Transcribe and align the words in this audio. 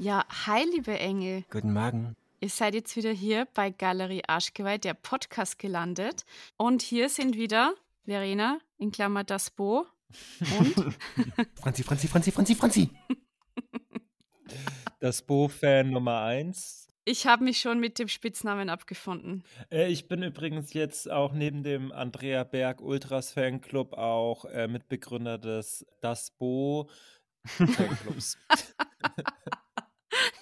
Ja, 0.00 0.24
hi, 0.46 0.64
liebe 0.72 0.96
Engel. 0.96 1.42
Guten 1.50 1.72
Morgen. 1.72 2.14
Ihr 2.38 2.50
seid 2.50 2.74
jetzt 2.74 2.94
wieder 2.94 3.10
hier 3.10 3.48
bei 3.52 3.70
Galerie 3.70 4.22
Arschgeweih, 4.28 4.78
der 4.78 4.94
Podcast 4.94 5.58
gelandet. 5.58 6.24
Und 6.56 6.82
hier 6.82 7.08
sind 7.08 7.36
wieder 7.36 7.74
Verena, 8.04 8.60
in 8.78 8.92
Klammer 8.92 9.24
das 9.24 9.50
Bo 9.50 9.86
und 10.56 10.96
Franzi, 11.56 11.82
Franzi, 11.82 12.06
Franzi, 12.06 12.30
Franzi, 12.30 12.54
Franzi. 12.54 12.90
Das 15.00 15.22
Bo-Fan 15.22 15.90
Nummer 15.90 16.22
1. 16.22 16.88
ich 17.04 17.26
habe 17.26 17.44
mich 17.44 17.60
schon 17.60 17.78
mit 17.78 18.00
dem 18.00 18.08
Spitznamen 18.08 18.68
abgefunden. 18.68 19.44
Äh, 19.70 19.92
ich 19.92 20.08
bin 20.08 20.22
übrigens 20.24 20.72
jetzt 20.72 21.08
auch 21.10 21.32
neben 21.32 21.62
dem 21.62 21.92
Andrea 21.92 22.42
Berg 22.44 22.80
Ultras 22.80 23.30
Fanclub 23.30 23.92
auch 23.92 24.44
äh, 24.46 24.66
Mitbegründer 24.66 25.38
des 25.38 25.86
Das 26.00 26.32
Bo 26.32 26.88
Fanclubs. 27.44 28.38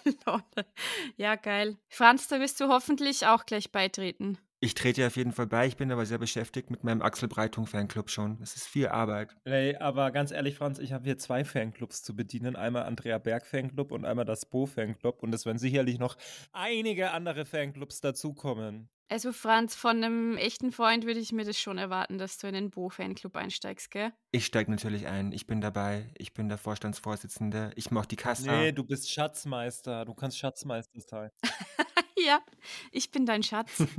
Ja, 1.16 1.36
geil. 1.36 1.76
Franz, 1.88 2.28
da 2.28 2.40
wirst 2.40 2.60
du 2.60 2.68
hoffentlich 2.68 3.26
auch 3.26 3.46
gleich 3.46 3.72
beitreten. 3.72 4.38
Ich 4.58 4.72
trete 4.72 5.06
auf 5.06 5.16
jeden 5.16 5.32
Fall 5.32 5.46
bei, 5.46 5.66
ich 5.66 5.76
bin 5.76 5.92
aber 5.92 6.06
sehr 6.06 6.16
beschäftigt 6.16 6.70
mit 6.70 6.82
meinem 6.82 7.02
Axel 7.02 7.28
Breitung 7.28 7.66
Fanclub 7.66 8.08
schon. 8.08 8.38
Es 8.42 8.56
ist 8.56 8.66
viel 8.66 8.88
Arbeit. 8.88 9.36
Ey, 9.44 9.76
aber 9.76 10.10
ganz 10.10 10.30
ehrlich, 10.30 10.56
Franz, 10.56 10.78
ich 10.78 10.92
habe 10.92 11.04
hier 11.04 11.18
zwei 11.18 11.44
Fanclubs 11.44 12.02
zu 12.02 12.16
bedienen. 12.16 12.56
Einmal 12.56 12.84
Andrea 12.84 13.18
Berg 13.18 13.44
Fanclub 13.46 13.92
und 13.92 14.06
einmal 14.06 14.24
das 14.24 14.46
Bo 14.46 14.64
Fanclub. 14.64 15.22
Und 15.22 15.34
es 15.34 15.44
werden 15.44 15.58
sicherlich 15.58 15.98
noch 15.98 16.16
einige 16.52 17.10
andere 17.10 17.44
Fanclubs 17.44 18.00
dazukommen. 18.00 18.88
Also, 19.08 19.32
Franz, 19.32 19.76
von 19.76 20.02
einem 20.02 20.36
echten 20.36 20.72
Freund 20.72 21.06
würde 21.06 21.20
ich 21.20 21.30
mir 21.30 21.44
das 21.44 21.58
schon 21.58 21.78
erwarten, 21.78 22.18
dass 22.18 22.38
du 22.38 22.48
in 22.48 22.54
den 22.54 22.70
Bo-Fanclub 22.70 23.36
einsteigst, 23.36 23.90
gell? 23.92 24.12
Ich 24.32 24.46
steige 24.46 24.68
natürlich 24.68 25.06
ein. 25.06 25.30
Ich 25.30 25.46
bin 25.46 25.60
dabei. 25.60 26.10
Ich 26.18 26.34
bin 26.34 26.48
der 26.48 26.58
Vorstandsvorsitzende. 26.58 27.70
Ich 27.76 27.92
mache 27.92 28.08
die 28.08 28.16
Kasse. 28.16 28.50
Nee, 28.50 28.72
du 28.72 28.82
bist 28.82 29.10
Schatzmeister. 29.12 30.04
Du 30.04 30.14
kannst 30.14 30.38
Schatzmeister 30.38 31.00
sein. 31.00 31.30
ja, 32.18 32.40
ich 32.90 33.12
bin 33.12 33.26
dein 33.26 33.44
Schatz. 33.44 33.84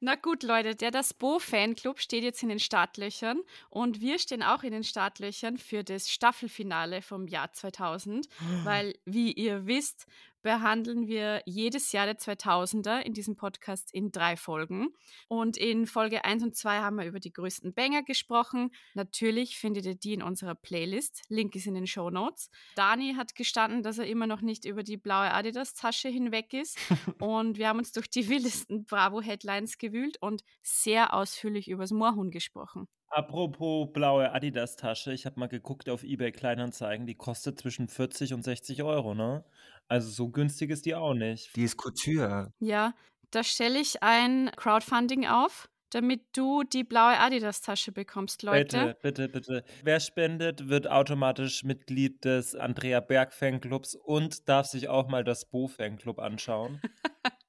Na 0.00 0.14
gut, 0.14 0.42
Leute, 0.42 0.74
der 0.74 0.90
Das 0.90 1.14
Bo-Fanclub 1.14 2.00
steht 2.00 2.22
jetzt 2.22 2.42
in 2.42 2.50
den 2.50 2.58
Startlöchern 2.58 3.40
und 3.70 4.00
wir 4.00 4.18
stehen 4.18 4.42
auch 4.42 4.62
in 4.62 4.72
den 4.72 4.84
Startlöchern 4.84 5.56
für 5.56 5.84
das 5.84 6.10
Staffelfinale 6.10 7.00
vom 7.00 7.26
Jahr 7.26 7.52
2000, 7.52 8.28
weil, 8.64 8.94
wie 9.04 9.32
ihr 9.32 9.66
wisst, 9.66 10.06
behandeln 10.46 11.08
wir 11.08 11.42
jedes 11.44 11.90
Jahr 11.90 12.06
der 12.06 12.18
2000er 12.18 13.00
in 13.00 13.14
diesem 13.14 13.34
Podcast 13.34 13.92
in 13.92 14.12
drei 14.12 14.36
Folgen. 14.36 14.94
Und 15.26 15.56
in 15.56 15.88
Folge 15.88 16.24
1 16.24 16.44
und 16.44 16.54
2 16.54 16.82
haben 16.82 16.98
wir 16.98 17.04
über 17.04 17.18
die 17.18 17.32
größten 17.32 17.74
Banger 17.74 18.04
gesprochen. 18.04 18.70
Natürlich 18.94 19.58
findet 19.58 19.86
ihr 19.86 19.96
die 19.96 20.14
in 20.14 20.22
unserer 20.22 20.54
Playlist. 20.54 21.24
Link 21.28 21.56
ist 21.56 21.66
in 21.66 21.74
den 21.74 21.88
Show 21.88 22.10
Notes. 22.10 22.48
Dani 22.76 23.14
hat 23.16 23.34
gestanden, 23.34 23.82
dass 23.82 23.98
er 23.98 24.06
immer 24.06 24.28
noch 24.28 24.40
nicht 24.40 24.66
über 24.66 24.84
die 24.84 24.96
blaue 24.96 25.32
Adidas-Tasche 25.32 26.08
hinweg 26.08 26.52
ist. 26.52 26.78
und 27.18 27.58
wir 27.58 27.66
haben 27.66 27.78
uns 27.78 27.90
durch 27.90 28.08
die 28.08 28.28
wildesten 28.28 28.84
Bravo-Headlines 28.84 29.78
gewühlt 29.78 30.16
und 30.20 30.44
sehr 30.62 31.12
ausführlich 31.12 31.68
über 31.68 31.82
das 31.82 31.90
Moorhuhn 31.90 32.30
gesprochen. 32.30 32.86
Apropos 33.08 33.92
blaue 33.92 34.32
Adidas-Tasche, 34.32 35.12
ich 35.12 35.26
habe 35.26 35.38
mal 35.38 35.46
geguckt 35.46 35.88
auf 35.88 36.02
eBay 36.02 36.32
Kleinanzeigen, 36.32 37.06
die 37.06 37.14
kostet 37.14 37.58
zwischen 37.58 37.88
40 37.88 38.34
und 38.34 38.42
60 38.42 38.82
Euro, 38.82 39.14
ne? 39.14 39.44
Also 39.88 40.10
so 40.10 40.28
günstig 40.28 40.70
ist 40.70 40.86
die 40.86 40.94
auch 40.94 41.14
nicht. 41.14 41.54
Die 41.56 41.64
ist 41.64 41.76
Couture. 41.76 42.52
Ja, 42.58 42.94
da 43.30 43.44
stelle 43.44 43.78
ich 43.78 44.02
ein 44.02 44.50
Crowdfunding 44.56 45.26
auf, 45.26 45.68
damit 45.90 46.22
du 46.32 46.62
die 46.64 46.84
blaue 46.84 47.18
Adidas-Tasche 47.18 47.92
bekommst, 47.92 48.42
Leute. 48.42 48.96
Bitte, 49.02 49.28
bitte, 49.28 49.28
bitte. 49.28 49.64
Wer 49.82 50.00
spendet, 50.00 50.68
wird 50.68 50.90
automatisch 50.90 51.62
Mitglied 51.64 52.24
des 52.24 52.54
Andrea 52.54 53.00
Berg 53.00 53.32
Fanclubs 53.32 53.94
und 53.94 54.48
darf 54.48 54.66
sich 54.66 54.88
auch 54.88 55.08
mal 55.08 55.24
das 55.24 55.48
Bo 55.48 55.68
Fanclub 55.68 56.18
anschauen. 56.18 56.80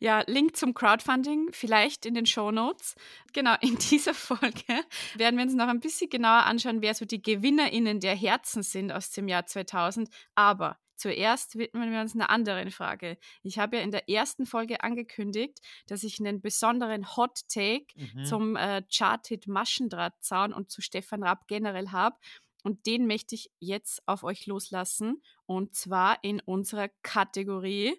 Ja, 0.00 0.22
Link 0.26 0.56
zum 0.56 0.74
Crowdfunding 0.74 1.48
vielleicht 1.52 2.06
in 2.06 2.14
den 2.14 2.26
Show 2.26 2.50
Notes. 2.52 2.94
Genau, 3.32 3.54
in 3.60 3.76
dieser 3.90 4.14
Folge 4.14 4.84
werden 5.16 5.36
wir 5.36 5.44
uns 5.44 5.54
noch 5.54 5.68
ein 5.68 5.80
bisschen 5.80 6.08
genauer 6.08 6.44
anschauen, 6.44 6.82
wer 6.82 6.94
so 6.94 7.04
die 7.04 7.20
GewinnerInnen 7.20 8.00
der 8.00 8.14
Herzen 8.14 8.62
sind 8.62 8.92
aus 8.92 9.10
dem 9.10 9.28
Jahr 9.28 9.46
2000. 9.46 10.08
Aber 10.36 10.78
Zuerst 10.98 11.56
widmen 11.56 11.92
wir 11.92 12.00
uns 12.00 12.14
einer 12.14 12.28
anderen 12.28 12.70
Frage. 12.72 13.18
Ich 13.44 13.58
habe 13.58 13.76
ja 13.76 13.82
in 13.82 13.92
der 13.92 14.08
ersten 14.10 14.46
Folge 14.46 14.82
angekündigt, 14.82 15.60
dass 15.86 16.02
ich 16.02 16.18
einen 16.18 16.40
besonderen 16.42 17.16
Hot 17.16 17.48
Take 17.48 17.86
Mhm. 17.94 18.24
zum 18.24 18.56
äh, 18.56 18.82
Chart-Hit 18.92 19.46
Maschendrahtzaun 19.46 20.52
und 20.52 20.70
zu 20.70 20.82
Stefan 20.82 21.22
Raab 21.22 21.46
generell 21.46 21.90
habe. 21.90 22.16
Und 22.64 22.86
den 22.86 23.06
möchte 23.06 23.36
ich 23.36 23.50
jetzt 23.60 24.02
auf 24.06 24.24
euch 24.24 24.46
loslassen. 24.46 25.22
Und 25.46 25.74
zwar 25.76 26.18
in 26.22 26.40
unserer 26.40 26.88
Kategorie 27.02 27.94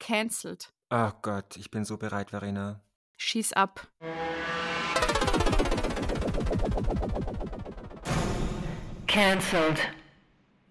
Cancelled. 0.00 0.72
Oh 0.90 1.12
Gott, 1.22 1.56
ich 1.56 1.70
bin 1.70 1.84
so 1.84 1.96
bereit, 1.98 2.30
Verena. 2.30 2.82
Schieß 3.16 3.52
ab. 3.52 3.86
Cancelled. 9.06 9.78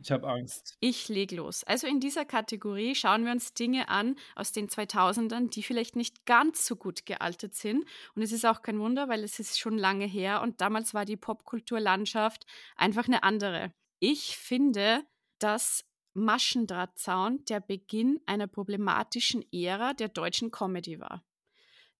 Ich 0.10 0.12
habe 0.12 0.28
Angst. 0.28 0.76
Ich 0.80 1.08
leg 1.08 1.32
los. 1.34 1.64
Also 1.66 1.86
in 1.86 2.00
dieser 2.00 2.26
Kategorie 2.26 2.96
schauen 2.96 3.26
wir 3.26 3.32
uns 3.32 3.54
Dinge 3.54 3.90
an 3.90 4.16
aus 4.36 4.52
den 4.52 4.68
2000ern, 4.68 5.52
die 5.52 5.62
vielleicht 5.62 5.96
nicht 5.96 6.26
ganz 6.26 6.66
so 6.66 6.76
gut 6.76 7.06
gealtert 7.06 7.54
sind. 7.54 7.86
Und 8.16 8.24
es 8.24 8.32
ist 8.32 8.44
auch 8.44 8.64
kein 8.64 8.80
Wunder, 8.80 9.08
weil 9.08 9.24
es 9.24 9.38
ist 9.38 9.60
schon 9.60 9.78
lange 9.78 10.06
her 10.08 10.42
und 10.42 10.62
damals 10.62 10.96
war 10.96 11.06
die 11.06 11.16
Popkulturlandschaft 11.16 12.48
einfach 12.76 13.06
eine 13.06 13.22
andere. 13.22 13.72
Ich 14.00 14.36
finde, 14.36 15.04
dass 15.38 15.86
Maschendrahtzaun 16.16 17.46
der 17.46 17.60
Beginn 17.60 18.20
einer 18.26 18.48
problematischen 18.48 19.46
Ära 19.54 19.94
der 19.94 20.10
deutschen 20.10 20.50
Comedy 20.50 21.00
war. 21.00 21.24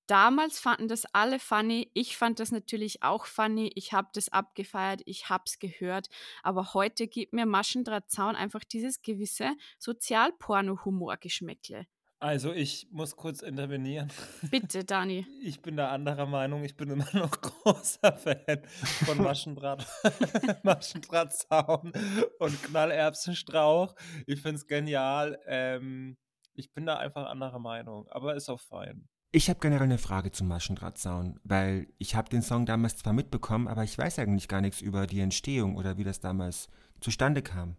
Damals 0.10 0.60
fanden 0.60 0.88
das 0.88 1.06
alle 1.14 1.38
funny. 1.38 1.92
Ich 1.94 2.18
fand 2.18 2.40
das 2.40 2.52
natürlich 2.52 3.04
auch 3.04 3.28
funny. 3.28 3.72
Ich 3.76 3.94
habe 3.94 4.08
das 4.14 4.30
abgefeiert. 4.30 5.04
Ich 5.06 5.30
habe 5.30 5.44
es 5.46 5.60
gehört. 5.60 6.10
Aber 6.42 6.74
heute 6.74 7.08
gibt 7.08 7.32
mir 7.32 7.46
Maschendrahtzaun 7.46 8.36
einfach 8.36 8.64
dieses 8.64 9.04
gewisse 9.04 9.52
Sozialporno-Humor-Geschmäckle. 9.78 11.86
Also 12.18 12.54
ich 12.54 12.88
muss 12.90 13.16
kurz 13.16 13.44
intervenieren. 13.44 14.12
Bitte, 14.50 14.84
Dani. 14.84 15.28
Ich 15.44 15.62
bin 15.62 15.78
da 15.78 15.92
anderer 15.92 16.26
Meinung. 16.26 16.64
Ich 16.64 16.76
bin 16.76 16.90
immer 16.90 17.06
noch 17.14 17.30
großer 17.42 18.14
Fan 18.14 18.64
von 19.06 19.22
Maschendraht, 19.22 19.86
Maschendrahtzaun 20.64 21.94
und 22.40 22.64
Knallerbsenstrauch. 22.64 23.94
Ich 24.26 24.42
finde 24.42 24.56
es 24.56 24.66
genial. 24.66 25.40
Ähm, 25.46 26.18
ich 26.56 26.74
bin 26.74 26.88
da 26.88 26.98
einfach 26.98 27.28
anderer 27.28 27.60
Meinung, 27.60 28.08
aber 28.10 28.36
ist 28.36 28.50
auch 28.50 28.60
fein. 28.60 29.08
Ich 29.32 29.48
habe 29.48 29.60
generell 29.60 29.84
eine 29.84 30.00
Frage 30.00 30.32
zum 30.32 30.48
Maschendrahtzaun, 30.48 31.40
weil 31.44 31.88
ich 32.00 32.16
habe 32.16 32.30
den 32.30 32.42
Song 32.42 32.66
damals 32.66 32.98
zwar 32.98 33.14
mitbekommen, 33.14 33.68
aber 33.68 33.84
ich 33.84 33.96
weiß 33.96 34.18
eigentlich 34.18 34.48
gar 34.48 34.60
nichts 34.60 34.82
über 34.82 35.06
die 35.06 35.20
Entstehung 35.20 35.76
oder 35.76 35.98
wie 35.98 36.04
das 36.04 36.20
damals 36.20 36.68
zustande 37.00 37.44
kam. 37.44 37.78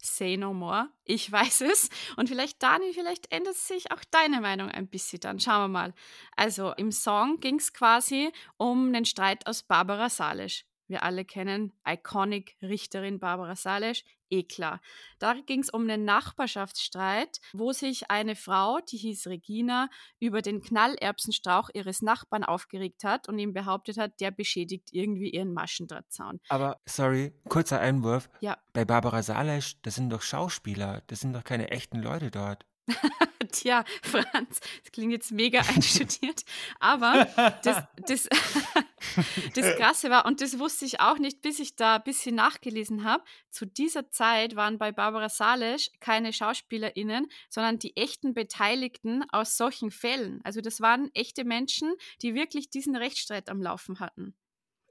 Say 0.00 0.36
no 0.36 0.54
more. 0.54 0.90
Ich 1.04 1.30
weiß 1.30 1.62
es. 1.62 1.88
Und 2.16 2.28
vielleicht, 2.28 2.62
Dani, 2.62 2.92
vielleicht 2.92 3.32
ändert 3.32 3.56
sich 3.56 3.90
auch 3.90 4.02
deine 4.10 4.40
Meinung 4.40 4.68
ein 4.68 4.88
bisschen. 4.88 5.20
Dann 5.20 5.40
schauen 5.40 5.62
wir 5.62 5.68
mal. 5.68 5.94
Also, 6.36 6.72
im 6.72 6.90
Song 6.92 7.38
ging 7.38 7.56
es 7.56 7.72
quasi 7.72 8.32
um 8.56 8.88
einen 8.88 9.04
Streit 9.04 9.46
aus 9.46 9.62
Barbara 9.62 10.08
Salisch. 10.08 10.64
Wir 10.92 11.02
alle 11.02 11.24
kennen, 11.24 11.72
iconic 11.84 12.56
Richterin 12.62 13.18
Barbara 13.18 13.56
Salesch, 13.56 14.04
eh 14.30 14.44
klar. 14.44 14.80
Da 15.18 15.34
ging 15.34 15.60
es 15.60 15.70
um 15.70 15.82
einen 15.82 16.04
Nachbarschaftsstreit, 16.04 17.40
wo 17.52 17.72
sich 17.72 18.10
eine 18.10 18.36
Frau, 18.36 18.78
die 18.80 18.96
hieß 18.96 19.26
Regina, 19.26 19.88
über 20.20 20.40
den 20.40 20.62
Knallerbsenstrauch 20.62 21.70
ihres 21.74 22.00
Nachbarn 22.02 22.44
aufgeregt 22.44 23.04
hat 23.04 23.28
und 23.28 23.38
ihm 23.38 23.52
behauptet 23.52 23.98
hat, 23.98 24.20
der 24.20 24.30
beschädigt 24.30 24.88
irgendwie 24.92 25.30
ihren 25.30 25.52
Maschendrahtzaun. 25.52 26.40
Aber, 26.48 26.80
sorry, 26.86 27.34
kurzer 27.48 27.80
Einwurf. 27.80 28.30
Ja. 28.40 28.56
Bei 28.72 28.84
Barbara 28.84 29.22
Salesch, 29.22 29.80
das 29.82 29.96
sind 29.96 30.10
doch 30.10 30.22
Schauspieler, 30.22 31.02
das 31.08 31.20
sind 31.20 31.34
doch 31.34 31.44
keine 31.44 31.70
echten 31.70 32.00
Leute 32.00 32.30
dort. 32.30 32.64
Tja, 33.52 33.84
Franz, 34.02 34.60
das 34.82 34.92
klingt 34.92 35.12
jetzt 35.12 35.30
mega 35.30 35.60
einstudiert, 35.60 36.44
aber 36.80 37.26
das, 37.62 37.84
das, 38.06 38.28
das 39.54 39.76
Krasse 39.76 40.10
war, 40.10 40.26
und 40.26 40.40
das 40.40 40.58
wusste 40.58 40.84
ich 40.84 41.00
auch 41.00 41.18
nicht, 41.18 41.42
bis 41.42 41.58
ich 41.58 41.76
da 41.76 41.96
ein 41.96 42.02
bisschen 42.02 42.34
nachgelesen 42.34 43.04
habe, 43.04 43.22
zu 43.50 43.66
dieser 43.66 44.10
Zeit 44.10 44.56
waren 44.56 44.78
bei 44.78 44.90
Barbara 44.90 45.28
Salesch 45.28 45.90
keine 46.00 46.32
SchauspielerInnen, 46.32 47.28
sondern 47.48 47.78
die 47.78 47.96
echten 47.96 48.34
Beteiligten 48.34 49.24
aus 49.30 49.56
solchen 49.56 49.90
Fällen. 49.90 50.40
Also 50.44 50.60
das 50.60 50.80
waren 50.80 51.10
echte 51.14 51.44
Menschen, 51.44 51.94
die 52.22 52.34
wirklich 52.34 52.70
diesen 52.70 52.96
Rechtsstreit 52.96 53.48
am 53.48 53.62
Laufen 53.62 54.00
hatten. 54.00 54.34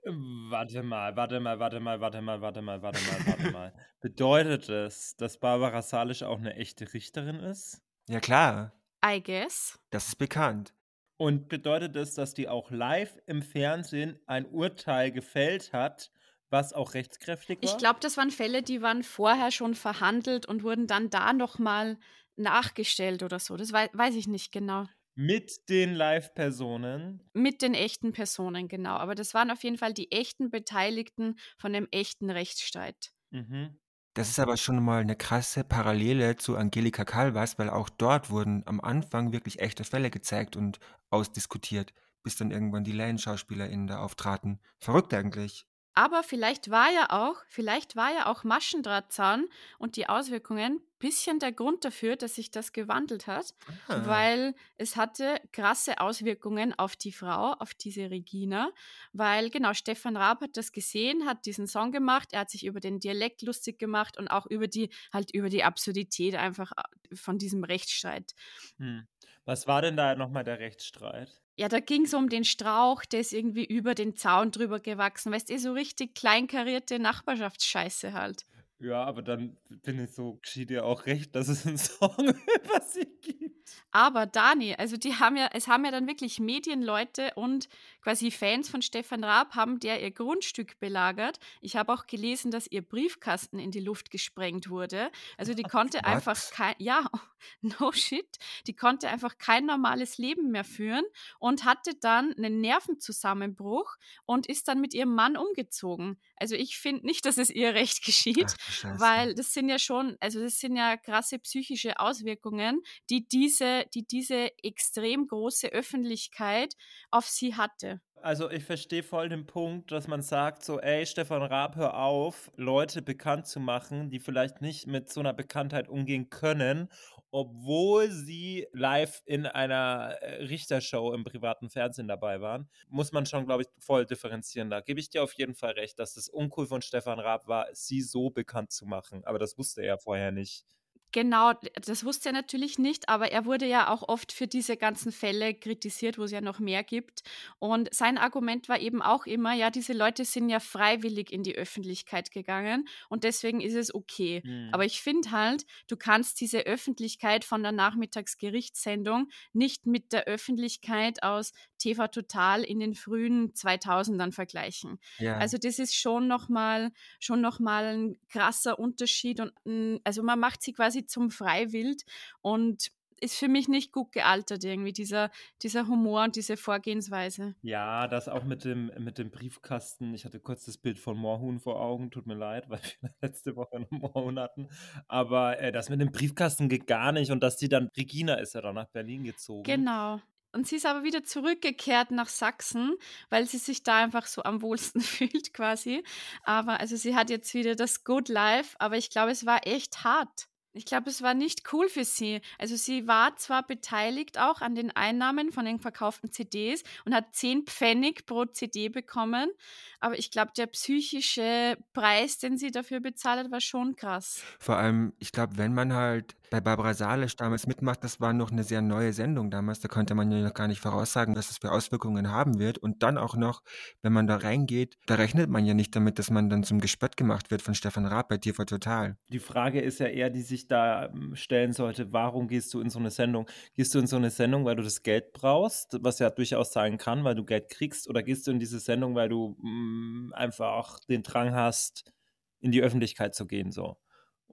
Warte 0.04 0.82
mal, 0.82 1.16
warte 1.16 1.40
mal, 1.40 1.60
warte 1.60 1.80
mal, 1.80 2.02
warte 2.02 2.22
mal, 2.22 2.42
warte 2.42 2.62
mal, 2.62 2.82
warte 2.82 3.00
mal, 3.02 3.26
warte 3.28 3.52
mal. 3.52 3.74
Bedeutet 4.00 4.68
es, 4.68 5.16
dass 5.16 5.40
Barbara 5.40 5.82
Salisch 5.84 6.24
auch 6.24 6.40
eine 6.40 6.56
echte 6.56 6.92
Richterin 6.94 7.40
ist? 7.40 7.84
Ja, 8.10 8.20
klar. 8.20 8.74
I 9.06 9.22
guess. 9.22 9.78
Das 9.92 10.08
ist 10.08 10.16
bekannt. 10.16 10.74
Und 11.18 11.50
bedeutet 11.50 11.96
es, 11.96 12.16
dass 12.16 12.34
die 12.34 12.50
auch 12.50 12.72
live 12.72 13.16
im 13.28 13.44
Fernsehen 13.44 14.20
ein 14.26 14.48
Urteil 14.48 15.12
gefällt 15.12 15.72
hat, 15.72 16.12
was 16.50 16.74
auch 16.74 16.96
rechtskräftig 16.96 17.62
war? 17.62 17.70
Ich 17.70 17.78
glaube, 17.78 18.00
das 18.00 18.18
waren 18.18 18.32
Fälle, 18.32 18.64
die 18.64 18.82
waren 18.82 19.04
vorher 19.04 19.52
schon 19.52 19.76
verhandelt 19.76 20.48
und 20.48 20.64
wurden 20.64 20.88
dann 20.88 21.12
da 21.12 21.32
nochmal 21.34 22.00
nachgestellt 22.38 23.22
oder 23.22 23.40
so. 23.40 23.56
Das 23.56 23.72
wei 23.72 23.90
weiß 23.94 24.16
ich 24.16 24.28
nicht 24.28 24.52
genau. 24.52 24.88
Mit 25.16 25.70
den 25.70 25.94
Live-Personen? 25.94 27.22
Mit 27.34 27.62
den 27.62 27.74
echten 27.74 28.12
Personen, 28.12 28.68
genau. 28.68 28.96
Aber 28.96 29.16
das 29.16 29.34
waren 29.34 29.52
auf 29.52 29.64
jeden 29.64 29.78
Fall 29.78 29.94
die 29.94 30.12
echten 30.12 30.50
Beteiligten 30.50 31.36
von 31.58 31.74
dem 31.74 31.88
echten 31.92 32.30
Rechtsstreit. 32.30 33.12
Mhm. 33.32 33.80
Das 34.14 34.30
ist 34.30 34.40
aber 34.40 34.58
schon 34.58 34.84
mal 34.84 35.02
eine 35.02 35.16
krasse 35.16 35.64
Parallele 35.64 36.36
zu 36.36 36.58
Angelika 36.58 37.06
Calvas, 37.06 37.58
weil 37.58 37.70
auch 37.70 37.90
dort 37.90 38.30
wurden 38.30 38.64
am 38.66 38.82
Anfang 38.82 39.32
wirklich 39.32 39.60
echte 39.60 39.86
Fälle 39.86 40.10
gezeigt 40.10 40.58
und 40.58 40.80
ausdiskutiert, 41.10 41.94
bis 42.24 42.36
dann 42.36 42.52
irgendwann 42.52 42.84
die 42.84 42.92
LaienschauspielerInnen 42.92 43.88
da 43.88 44.00
auftraten. 44.00 44.60
Verrückt 44.80 45.14
eigentlich. 45.14 45.66
Aber 45.94 46.24
vielleicht 46.24 46.72
war 46.72 46.90
ja 46.92 47.08
auch, 47.10 47.44
vielleicht 47.48 47.96
war 47.96 48.14
ja 48.14 48.28
auch 48.28 48.44
Maschendrahtzaun 48.44 49.50
und 49.78 49.96
die 49.98 50.08
Auswirkungen 50.08 50.82
bisschen 51.00 51.40
der 51.40 51.52
Grund 51.52 51.84
dafür, 51.84 52.16
dass 52.16 52.36
sich 52.36 52.52
das 52.52 52.74
gewandelt 52.74 53.26
hat, 53.28 53.56
Ah. 53.88 54.06
weil 54.06 54.54
es 54.78 54.96
hatte 54.96 55.42
krasse 55.52 56.00
Auswirkungen 56.00 56.78
auf 56.78 56.96
die 56.96 57.12
Frau, 57.12 57.54
auf 57.54 57.74
diese 57.74 58.12
Regina, 58.12 58.72
weil 59.12 59.50
genau 59.50 59.74
Stefan 59.74 60.16
Raab 60.16 60.42
hat 60.42 60.58
das 60.58 60.72
gesehen, 60.72 61.26
hat 61.26 61.46
diesen 61.46 61.68
Song 61.68 61.92
gemacht, 61.92 62.30
er 62.34 62.42
hat 62.42 62.52
sich 62.52 62.66
über 62.66 62.80
den 62.80 63.00
Dialekt 63.00 63.42
lustig 63.42 63.80
gemacht 63.80 64.18
und 64.18 64.28
auch 64.28 64.46
über 64.46 64.68
die 64.68 64.90
halt 65.12 65.34
über 65.34 65.50
die 65.50 65.64
Absurdität 65.64 66.36
einfach 66.36 66.72
äh, 66.78 67.16
von 67.16 67.38
diesem 67.40 67.64
Rechtsstreit. 67.64 68.34
Hm. 68.80 69.08
Was 69.46 69.66
war 69.68 69.82
denn 69.82 69.96
da 69.96 70.14
nochmal 70.16 70.44
der 70.44 70.60
Rechtsstreit? 70.60 71.41
Ja, 71.58 71.68
da 71.68 71.80
ging 71.80 72.06
es 72.06 72.14
um 72.14 72.30
den 72.30 72.44
Strauch, 72.44 73.06
der 73.06 73.20
ist 73.20 73.34
irgendwie 73.34 73.66
über 73.66 73.94
den 73.94 74.16
Zaun 74.16 74.52
drüber 74.52 74.80
gewachsen. 74.80 75.32
Weißt 75.32 75.50
du, 75.50 75.60
so 75.60 75.74
richtig 75.74 76.16
kleinkarierte 76.16 76.98
Nachbarschaftsscheiße 76.98 78.14
halt. 78.14 78.46
Ja, 78.80 79.04
aber 79.04 79.22
dann 79.22 79.58
finde 79.84 80.06
ich 80.06 80.12
so, 80.12 80.40
geschieht 80.42 80.72
dir 80.72 80.86
auch 80.86 81.06
recht, 81.06 81.36
dass 81.36 81.50
es 81.50 81.68
einen 81.68 81.78
Song 81.78 82.16
über 82.20 82.82
sie 82.82 83.08
gibt. 83.22 83.52
Aber 83.92 84.26
Dani, 84.26 84.74
also 84.76 84.98
die 84.98 85.16
haben 85.16 85.38
ja, 85.38 85.50
es 85.54 85.68
haben 85.68 85.86
ja 85.86 85.92
dann 85.92 86.08
wirklich 86.08 86.40
Medienleute 86.40 87.32
und 87.36 87.70
quasi 88.02 88.32
Fans 88.32 88.70
von 88.70 88.82
Stefan 88.82 89.24
Raab 89.24 89.56
haben 89.56 89.80
der 89.80 90.02
ihr 90.02 90.12
Grundstück 90.12 90.80
belagert. 90.80 91.40
Ich 91.62 91.76
habe 91.76 91.94
auch 91.94 92.08
gelesen, 92.08 92.52
dass 92.52 92.68
ihr 92.68 92.82
Briefkasten 92.82 93.60
in 93.60 93.72
die 93.72 93.80
Luft 93.80 94.12
gesprengt 94.12 94.70
wurde. 94.70 95.12
Also 95.38 95.54
die 95.54 95.64
konnte 95.64 95.98
What? 96.00 96.06
einfach 96.06 96.52
kein, 96.52 96.76
ja, 96.80 97.10
no 97.62 97.92
shit, 97.92 98.38
die 98.68 98.76
konnte 98.76 99.10
einfach 99.10 99.38
kein 99.38 99.66
normales 99.66 100.18
Leben 100.18 100.52
mehr 100.52 100.64
führen 100.64 101.06
und 101.40 101.66
hatte 101.66 101.96
dann 102.00 102.34
einen 102.34 102.62
Nervenzusammenbruch 102.62 103.96
und 104.26 104.48
ist 104.48 104.68
dann 104.68 104.82
mit 104.82 104.94
ihrem 104.94 105.14
Mann 105.14 105.38
umgezogen. 105.38 106.20
Also 106.38 106.56
ich 106.56 106.78
finde 106.78 107.06
nicht, 107.06 107.26
dass 107.26 107.38
es 107.38 107.50
ihr 107.50 107.74
recht 107.74 108.04
geschieht. 108.04 108.56
Ach. 108.84 109.00
Weil 109.00 109.36
das 109.36 109.54
sind 109.54 109.70
ja 109.70 109.80
schon, 109.80 110.18
also 110.20 110.42
das 110.42 110.60
sind 110.60 110.76
ja 110.76 110.98
krasse 110.98 111.40
psychische 111.40 112.00
Auswirkungen, 112.00 112.82
die 113.10 113.28
diese, 113.28 113.86
die 113.94 114.06
diese 114.06 114.52
extrem 114.64 115.28
große 115.28 115.68
Öffentlichkeit 115.68 116.76
auf 117.10 117.28
sie 117.28 117.56
hatte. 117.56 117.91
Also 118.24 118.52
ich 118.52 118.64
verstehe 118.64 119.02
voll 119.02 119.30
den 119.30 119.48
Punkt, 119.48 119.92
dass 119.92 120.08
man 120.08 120.22
sagt 120.22 120.64
so, 120.64 120.80
ey, 120.80 121.06
Stefan 121.08 121.42
Raab, 121.42 121.76
hör 121.76 121.98
auf, 121.98 122.52
Leute 122.56 123.02
bekannt 123.02 123.48
zu 123.48 123.60
machen, 123.60 124.10
die 124.12 124.20
vielleicht 124.20 124.62
nicht 124.62 124.86
mit 124.86 125.10
so 125.12 125.22
einer 125.22 125.34
Bekanntheit 125.34 125.90
umgehen 125.90 126.30
können, 126.30 126.90
obwohl 127.32 128.12
sie 128.12 128.68
live 128.74 129.24
in 129.26 129.48
einer 129.48 130.18
äh, 130.22 130.44
Richtershow 130.44 131.14
im 131.14 131.24
privaten 131.24 131.70
Fernsehen 131.72 132.08
dabei 132.08 132.42
waren. 132.42 132.70
Muss 132.90 133.12
man 133.12 133.26
schon, 133.26 133.46
glaube 133.48 133.64
ich, 133.64 133.70
voll 133.80 134.06
differenzieren. 134.06 134.70
Da 134.70 134.82
gebe 134.82 135.00
ich 135.00 135.10
dir 135.10 135.24
auf 135.24 135.34
jeden 135.34 135.56
Fall 135.56 135.72
recht, 135.72 135.98
dass 135.98 136.16
es 136.16 136.30
uncool 136.30 136.68
von 136.68 136.82
Stefan 136.84 137.20
Raab 137.20 137.48
war, 137.48 137.68
sie 137.74 138.02
so 138.02 138.30
bekannt 138.30 138.72
zu 138.72 138.86
machen. 138.86 139.24
Aber 139.26 139.40
das 139.40 139.58
wusste 139.58 139.82
er 139.82 139.98
vorher 139.98 140.32
nicht. 140.32 140.66
Genau, 141.14 141.52
das 141.74 142.06
wusste 142.06 142.30
er 142.30 142.34
natürlich 142.34 142.80
nicht, 142.80 143.10
aber 143.10 143.32
er 143.34 143.46
wurde 143.46 143.66
ja 143.66 143.90
auch 143.90 144.08
oft 144.08 144.32
für 144.32 144.48
diese 144.48 144.78
ganzen 144.78 145.12
Fälle 145.12 145.54
kritisiert, 145.54 146.18
wo 146.18 146.24
es 146.24 146.32
ja 146.32 146.40
noch 146.40 146.60
mehr 146.60 146.84
gibt. 146.84 147.24
Und 147.60 147.94
sein 147.94 148.18
Argument 148.18 148.70
war 148.70 148.80
eben 148.80 149.02
auch 149.02 149.26
immer, 149.26 149.54
ja, 149.54 149.70
diese 149.72 149.92
Leute 149.92 150.24
sind 150.24 150.48
ja 150.50 150.62
freiwillig 150.62 151.30
in 151.32 151.44
die 151.44 151.56
Öffentlichkeit 151.56 152.32
gegangen 152.32 152.88
und 153.10 153.26
deswegen 153.26 153.60
ist 153.60 153.74
es 153.74 153.94
okay. 153.94 154.42
Hm. 154.46 154.70
Aber 154.72 154.86
ich 154.86 155.02
finde 155.02 155.32
halt, 155.32 155.66
du 155.88 155.98
kannst 155.98 156.40
diese 156.40 156.60
Öffentlichkeit 156.66 157.44
von 157.44 157.62
der 157.62 157.74
Nachmittagsgerichtssendung 157.74 159.28
nicht 159.52 159.86
mit 159.86 160.14
der 160.14 160.26
Öffentlichkeit 160.28 161.24
aus 161.24 161.52
TV 161.82 162.08
Total 162.08 162.64
in 162.64 162.80
den 162.80 162.94
frühen 162.94 163.54
2000ern 163.54 164.32
vergleichen. 164.32 165.00
ja. 165.20 165.38
Also 165.38 165.58
das 165.58 165.80
ist 165.80 165.96
schon 165.96 166.28
nochmal 166.28 166.92
schon 167.20 167.42
noch 167.42 167.60
mal 167.60 167.86
ein 167.86 168.18
krasser 168.30 168.80
Unterschied 168.80 169.40
und 169.40 169.54
mm, 169.66 169.98
also 170.04 170.24
man 170.24 170.40
macht 170.40 170.62
sie 170.62 170.74
quasi 170.74 171.06
zum 171.06 171.32
Freiwild 171.32 172.04
und 172.42 172.92
ist 173.22 173.38
für 173.38 173.48
mich 173.48 173.68
nicht 173.68 173.92
gut 173.92 174.12
gealtert 174.12 174.64
irgendwie, 174.64 174.94
dieser, 174.94 175.30
dieser 175.62 175.88
Humor 175.88 176.24
und 176.24 176.36
diese 176.36 176.58
Vorgehensweise. 176.58 177.56
Ja, 177.62 178.08
das 178.08 178.28
auch 178.28 178.44
mit 178.44 178.66
dem, 178.66 178.92
mit 178.98 179.20
dem 179.20 179.30
Briefkasten. 179.30 180.14
Ich 180.14 180.26
hatte 180.26 180.40
kurz 180.40 180.66
das 180.66 180.78
Bild 180.78 181.00
von 181.00 181.18
Moorhuhn 181.18 181.60
vor 181.60 181.80
Augen, 181.80 182.10
tut 182.10 182.26
mir 182.26 182.36
leid, 182.36 182.66
weil 182.70 182.82
wir 183.00 183.12
letzte 183.22 183.56
Woche 183.56 183.80
noch 183.80 183.92
Moorhuhn 183.92 184.40
hatten. 184.40 184.68
Aber 185.08 185.60
äh, 185.60 185.72
das 185.72 185.90
mit 185.90 186.02
dem 186.02 186.12
Briefkasten 186.12 186.68
geht 186.68 186.88
gar 186.88 187.12
nicht 187.12 187.32
und 187.32 187.42
dass 187.42 187.58
die 187.58 187.70
dann, 187.70 187.90
Regina 187.96 188.36
ist 188.36 188.56
ja 188.56 188.62
dann 188.62 188.76
nach 188.76 188.90
Berlin 188.90 189.24
gezogen. 189.24 189.64
Genau. 189.64 190.20
Und 190.54 190.68
sie 190.68 190.78
ist 190.78 190.86
aber 190.86 191.04
wieder 191.04 191.24
zurückgekehrt 191.24 192.12
nach 192.12 192.28
Sachsen, 192.28 192.96
weil 193.30 193.48
sie 193.48 193.58
sich 193.58 193.84
da 193.84 193.98
einfach 193.98 194.28
so 194.28 194.44
am 194.44 194.62
wohlsten 194.62 195.02
fühlt 195.02 195.54
quasi. 195.54 196.04
Aber 196.44 196.80
also 196.80 196.96
sie 196.96 197.16
hat 197.16 197.30
jetzt 197.30 197.54
wieder 197.54 197.76
das 197.76 198.04
Good 198.04 198.30
Life, 198.30 198.76
aber 198.80 198.98
ich 198.98 199.10
glaube, 199.10 199.32
es 199.32 199.46
war 199.46 199.66
echt 199.66 200.04
hart. 200.04 200.48
Ich 200.74 200.86
glaube, 200.86 201.10
es 201.10 201.22
war 201.22 201.34
nicht 201.34 201.74
cool 201.74 201.90
für 201.90 202.06
sie. 202.06 202.40
Also 202.58 202.78
sie 202.78 203.06
war 203.06 203.36
zwar 203.36 203.66
beteiligt 203.66 204.40
auch 204.40 204.62
an 204.62 204.74
den 204.74 204.90
Einnahmen 204.92 205.52
von 205.52 205.66
den 205.66 205.80
verkauften 205.80 206.32
CDs 206.32 206.84
und 207.04 207.14
hat 207.14 207.36
10 207.36 207.66
Pfennig 207.66 208.26
pro 208.26 208.46
CD 208.46 208.88
bekommen, 208.88 209.52
aber 210.00 210.18
ich 210.18 210.32
glaube, 210.32 210.52
der 210.56 210.68
psychische 210.68 211.78
Preis, 211.94 212.38
den 212.38 212.58
sie 212.58 212.72
dafür 212.72 213.02
bezahlt 213.02 213.40
hat, 213.40 213.52
war 213.52 213.60
schon 213.60 213.98
krass. 213.98 214.42
Vor 214.60 214.78
allem, 214.78 215.14
ich 215.20 215.34
glaube, 215.34 215.58
wenn 215.58 215.74
man 215.74 215.94
halt 215.94 216.36
bei 216.52 216.62
Barbara 216.62 216.94
Salisch 216.94 217.36
damals 217.38 217.66
mitmacht, 217.66 218.04
das 218.04 218.20
war 218.20 218.34
noch 218.34 218.52
eine 218.52 218.64
sehr 218.64 218.82
neue 218.82 219.14
Sendung 219.14 219.50
damals, 219.50 219.80
da 219.80 219.88
konnte 219.88 220.14
man 220.14 220.30
ja 220.32 220.42
noch 220.42 220.54
gar 220.54 220.68
nicht 220.68 220.82
voraussagen, 220.82 221.36
was 221.36 221.50
es 221.50 221.58
für 221.58 221.72
Auswirkungen 221.72 222.30
haben 222.30 222.60
wird. 222.60 222.78
Und 222.78 223.02
dann 223.04 223.18
auch 223.18 223.36
noch, 223.36 223.64
wenn 224.04 224.14
man 224.14 224.28
da 224.28 224.36
reingeht, 224.36 224.98
da 225.08 225.16
rechnet 225.16 225.50
man 225.50 225.66
ja 225.66 225.74
nicht 225.74 225.96
damit, 225.96 226.20
dass 226.20 226.30
man 226.30 226.50
dann 226.50 226.64
zum 226.64 226.82
Gespött 226.82 227.18
gemacht 227.18 227.50
wird 227.52 227.62
von 227.62 227.74
Stefan 227.74 228.06
Raab 228.06 228.28
bei 228.30 228.38
TV 228.38 228.66
Total. 228.66 229.18
Die 229.30 229.40
Frage 229.40 229.80
ist 229.80 230.00
ja 230.00 230.08
eher, 230.08 230.30
die 230.30 230.42
sich 230.42 230.68
da 230.68 231.06
ähm, 231.06 231.36
stellen 231.36 231.72
sollte, 231.72 232.12
warum 232.12 232.50
gehst 232.50 232.74
du 232.74 232.82
in 232.82 232.90
so 232.90 233.00
eine 233.00 233.12
Sendung? 233.12 233.48
Gehst 233.74 233.96
du 233.96 234.00
in 234.00 234.08
so 234.08 234.18
eine 234.18 234.30
Sendung, 234.30 234.66
weil 234.66 234.76
du 234.76 234.84
das 234.84 235.04
Geld 235.04 235.32
brauchst, 235.32 235.98
was 236.02 236.20
ja 236.20 236.30
durchaus 236.30 236.74
sein 236.74 236.98
kann, 236.98 237.24
weil 237.24 237.36
du 237.36 237.46
Geld 237.46 237.70
kriegst, 237.70 238.10
oder 238.10 238.24
gehst 238.24 238.46
du 238.46 238.52
in 238.52 238.60
diese 238.60 238.80
Sendung, 238.80 239.16
weil 239.16 239.30
du 239.30 239.56
mh, 239.62 240.36
einfach 240.36 241.00
den 241.10 241.24
Drang 241.24 241.54
hast, 241.54 242.12
in 242.60 242.72
die 242.72 242.82
Öffentlichkeit 242.82 243.34
zu 243.36 243.48
gehen, 243.48 243.72
so? 243.72 243.98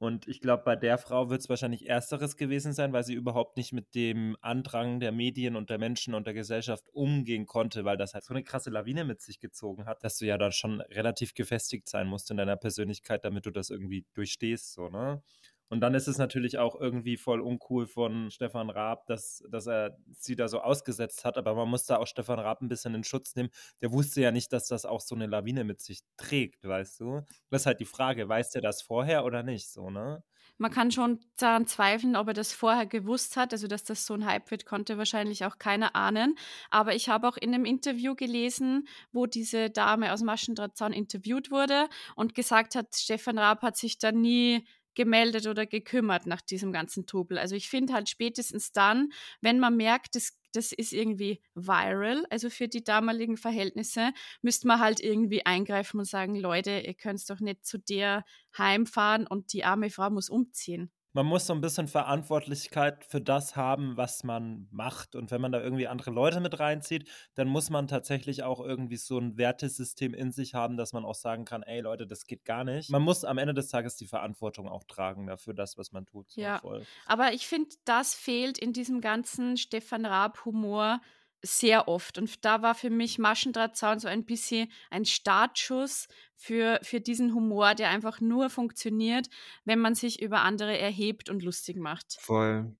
Und 0.01 0.29
ich 0.29 0.41
glaube, 0.41 0.63
bei 0.65 0.77
der 0.77 0.97
Frau 0.97 1.29
wird 1.29 1.41
es 1.41 1.49
wahrscheinlich 1.49 1.89
ersteres 1.89 2.37
gewesen 2.37 2.73
sein, 2.73 2.93
weil 2.93 3.03
sie 3.03 3.15
überhaupt 3.15 3.57
nicht 3.57 3.73
mit 3.73 3.97
dem 3.97 4.37
Andrang 4.41 5.01
der 5.01 5.11
Medien 5.11 5.57
und 5.57 5.71
der 5.71 5.79
Menschen 5.79 6.15
und 6.15 6.25
der 6.27 6.35
Gesellschaft 6.35 6.89
umgehen 6.93 7.47
konnte, 7.47 7.85
weil 7.85 7.97
das 7.97 8.15
halt 8.15 8.23
so 8.23 8.33
eine 8.33 8.45
krasse 8.45 8.71
Lawine 8.71 9.05
mit 9.05 9.21
sich 9.21 9.41
gezogen 9.41 9.87
hat, 9.87 10.05
dass 10.05 10.19
du 10.19 10.27
ja 10.27 10.39
dann 10.39 10.53
schon 10.53 10.81
relativ 10.83 11.35
gefestigt 11.35 11.89
sein 11.89 12.07
musst 12.07 12.31
in 12.31 12.37
deiner 12.37 12.57
Persönlichkeit, 12.57 13.25
damit 13.25 13.47
du 13.47 13.51
das 13.51 13.71
irgendwie 13.71 14.07
durchstehst, 14.15 14.73
so, 14.73 14.89
ne? 14.89 15.21
Und 15.69 15.81
dann 15.81 15.95
ist 15.95 16.09
es 16.09 16.19
natürlich 16.19 16.59
auch 16.59 16.81
irgendwie 16.81 17.17
voll 17.17 17.41
uncool 17.41 17.87
von 17.87 18.31
Stefan 18.31 18.71
Raab, 18.71 19.07
dass, 19.07 19.45
dass 19.51 19.67
er 19.67 19.99
sie 20.13 20.37
da 20.37 20.49
so 20.49 20.61
ausgesetzt 20.61 21.25
hat. 21.25 21.37
Aber 21.37 21.55
man 21.55 21.69
muss 21.69 21.85
da 21.85 21.99
auch 21.99 22.07
Stefan 22.07 22.39
Raab 22.39 22.63
ein 22.63 22.69
bisschen 22.69 22.95
in 22.95 23.05
Schutz 23.05 23.35
nehmen. 23.37 23.51
Der 23.83 23.93
wusste 23.93 24.21
ja 24.21 24.31
nicht, 24.31 24.53
dass 24.53 24.69
das 24.69 24.85
auch 24.85 25.01
so 25.01 25.15
eine 25.15 25.27
Lawine 25.27 25.65
mit 25.65 25.81
sich 25.81 26.01
trägt, 26.17 26.65
weißt 26.67 27.01
du? 27.01 27.23
Das 27.51 27.63
ist 27.63 27.67
halt 27.67 27.81
die 27.81 27.85
Frage, 27.85 28.29
weiß 28.29 28.51
der 28.51 28.63
das 28.63 28.83
vorher 28.83 29.25
oder 29.25 29.43
nicht, 29.43 29.69
so, 29.71 29.91
ne? 29.91 30.23
Man 30.61 30.73
kann 30.73 30.91
schon 30.91 31.21
daran 31.37 31.67
zweifeln, 31.67 32.17
ob 32.17 32.29
er 32.29 32.35
das 32.35 32.53
vorher 32.53 32.87
gewusst 32.87 33.37
hat. 33.37 33.53
Also, 33.53 33.69
dass 33.69 33.85
das 33.85 34.07
so 34.07 34.15
ein 34.15 34.27
Hype 34.27 34.51
wird, 34.51 34.67
konnte 34.67 34.99
wahrscheinlich 34.99 35.45
auch 35.45 35.59
keiner 35.59 35.95
ahnen. 35.95 36.35
Aber 36.71 36.95
ich 36.97 37.09
habe 37.09 37.29
auch 37.29 37.37
in 37.37 37.55
einem 37.55 37.65
Interview 37.65 38.17
gelesen, 38.17 38.89
wo 39.13 39.27
diese 39.27 39.71
Dame 39.71 40.13
aus 40.13 40.23
Maschendrahtzaun 40.23 40.93
interviewt 40.93 41.53
wurde 41.53 41.89
und 42.17 42.35
gesagt 42.35 42.75
hat, 42.75 42.97
Stefan 42.97 43.39
Raab 43.39 43.63
hat 43.63 43.77
sich 43.77 43.99
da 43.99 44.11
nie 44.11 44.67
gemeldet 44.99 45.47
oder 45.47 45.65
gekümmert 45.65 46.27
nach 46.27 46.41
diesem 46.41 46.73
ganzen 46.73 47.07
Trubel. 47.07 47.39
Also 47.39 47.55
ich 47.55 47.69
finde 47.69 47.93
halt 47.93 48.09
spätestens 48.09 48.73
dann, 48.73 49.11
wenn 49.41 49.61
man 49.61 49.77
merkt, 49.77 50.17
das, 50.17 50.37
das 50.53 50.73
ist 50.73 50.93
irgendwie 50.93 51.41
viral, 51.55 52.27
also 52.31 52.51
für 52.51 52.67
die 52.67 52.83
damaligen 52.83 53.37
Verhältnisse, 53.37 54.11
müsste 54.43 54.67
man 54.67 54.81
halt 54.81 54.99
irgendwie 54.99 55.47
eingreifen 55.47 56.01
und 56.01 56.07
sagen, 56.07 56.35
Leute, 56.35 56.83
ihr 56.85 56.95
könnt 56.95 57.31
doch 57.31 57.39
nicht 57.39 57.65
zu 57.65 57.79
der 57.79 58.25
heimfahren 58.57 59.29
und 59.29 59.53
die 59.53 59.65
arme 59.65 59.89
Frau 59.89 60.11
muss 60.11 60.29
umziehen 60.29 60.91
man 61.19 61.27
muss 61.27 61.49
so 61.49 61.53
ein 61.53 61.61
bisschen 61.61 61.89
Verantwortlichkeit 61.89 63.05
für 63.05 63.21
das 63.21 63.57
haben, 63.57 63.97
was 63.97 64.23
man 64.23 64.69
macht. 64.71 65.17
Und 65.17 65.33
wenn 65.33 65.41
man 65.41 65.51
da 65.51 65.61
irgendwie 65.61 65.89
andere 65.89 66.13
Leute 66.13 66.39
mit 66.39 66.61
reinzieht, 66.61 67.09
dann 67.35 67.49
muss 67.49 67.71
man 67.71 67.89
tatsächlich 67.89 68.45
auch 68.45 68.61
irgendwie 68.61 68.99
so 68.99 69.19
ein 69.19 69.37
Wertesystem 69.37 70.15
in 70.15 70.31
sich 70.31 70.55
haben, 70.55 70.77
dass 70.77 70.93
man 70.93 71.05
auch 71.05 71.17
sagen 71.17 71.45
kann, 71.45 71.65
ey 71.65 71.81
Leute, 71.81 72.07
das 72.07 72.25
geht 72.29 72.45
gar 72.45 72.63
nicht. 72.63 72.91
Man 72.91 73.03
muss 73.03 73.25
am 73.25 73.37
Ende 73.37 73.53
des 73.53 73.67
Tages 73.67 73.97
die 73.97 74.07
Verantwortung 74.07 74.69
auch 74.69 74.85
tragen 74.85 75.27
dafür, 75.27 75.55
das, 75.55 75.77
was 75.77 75.91
man 75.91 76.07
tut. 76.07 76.31
So 76.31 76.41
ja, 76.41 76.61
voll. 76.61 76.87
aber 77.07 77.33
ich 77.33 77.49
finde, 77.49 77.75
das 77.85 78.15
fehlt 78.15 78.57
in 78.57 78.73
diesem 78.73 79.01
ganzen 79.01 79.57
Stefan 79.57 80.07
Raab-Humor 80.07 81.01
sehr 81.43 81.89
oft. 81.89 82.17
Und 82.19 82.45
da 82.45 82.63
war 82.63 82.77
für 82.77 82.91
mich 82.91 83.19
Maschendrahtzaun 83.19 83.99
so 83.99 84.07
ein 84.07 84.25
bisschen 84.25 84.71
ein 84.91 85.05
Startschuss 85.05 86.07
für, 86.39 86.79
für 86.83 87.01
diesen 87.01 87.35
Humor, 87.35 87.75
der 87.75 87.91
einfach 87.91 88.21
nur 88.21 88.49
funktioniert, 88.49 89.29
wenn 89.65 89.81
man 89.81 89.95
sich 89.95 90.23
über 90.23 90.41
andere 90.41 90.79
erhebt 90.79 91.29
und 91.29 91.43
lustig 91.43 91.77
macht. 91.77 92.17
Voll. 92.21 92.75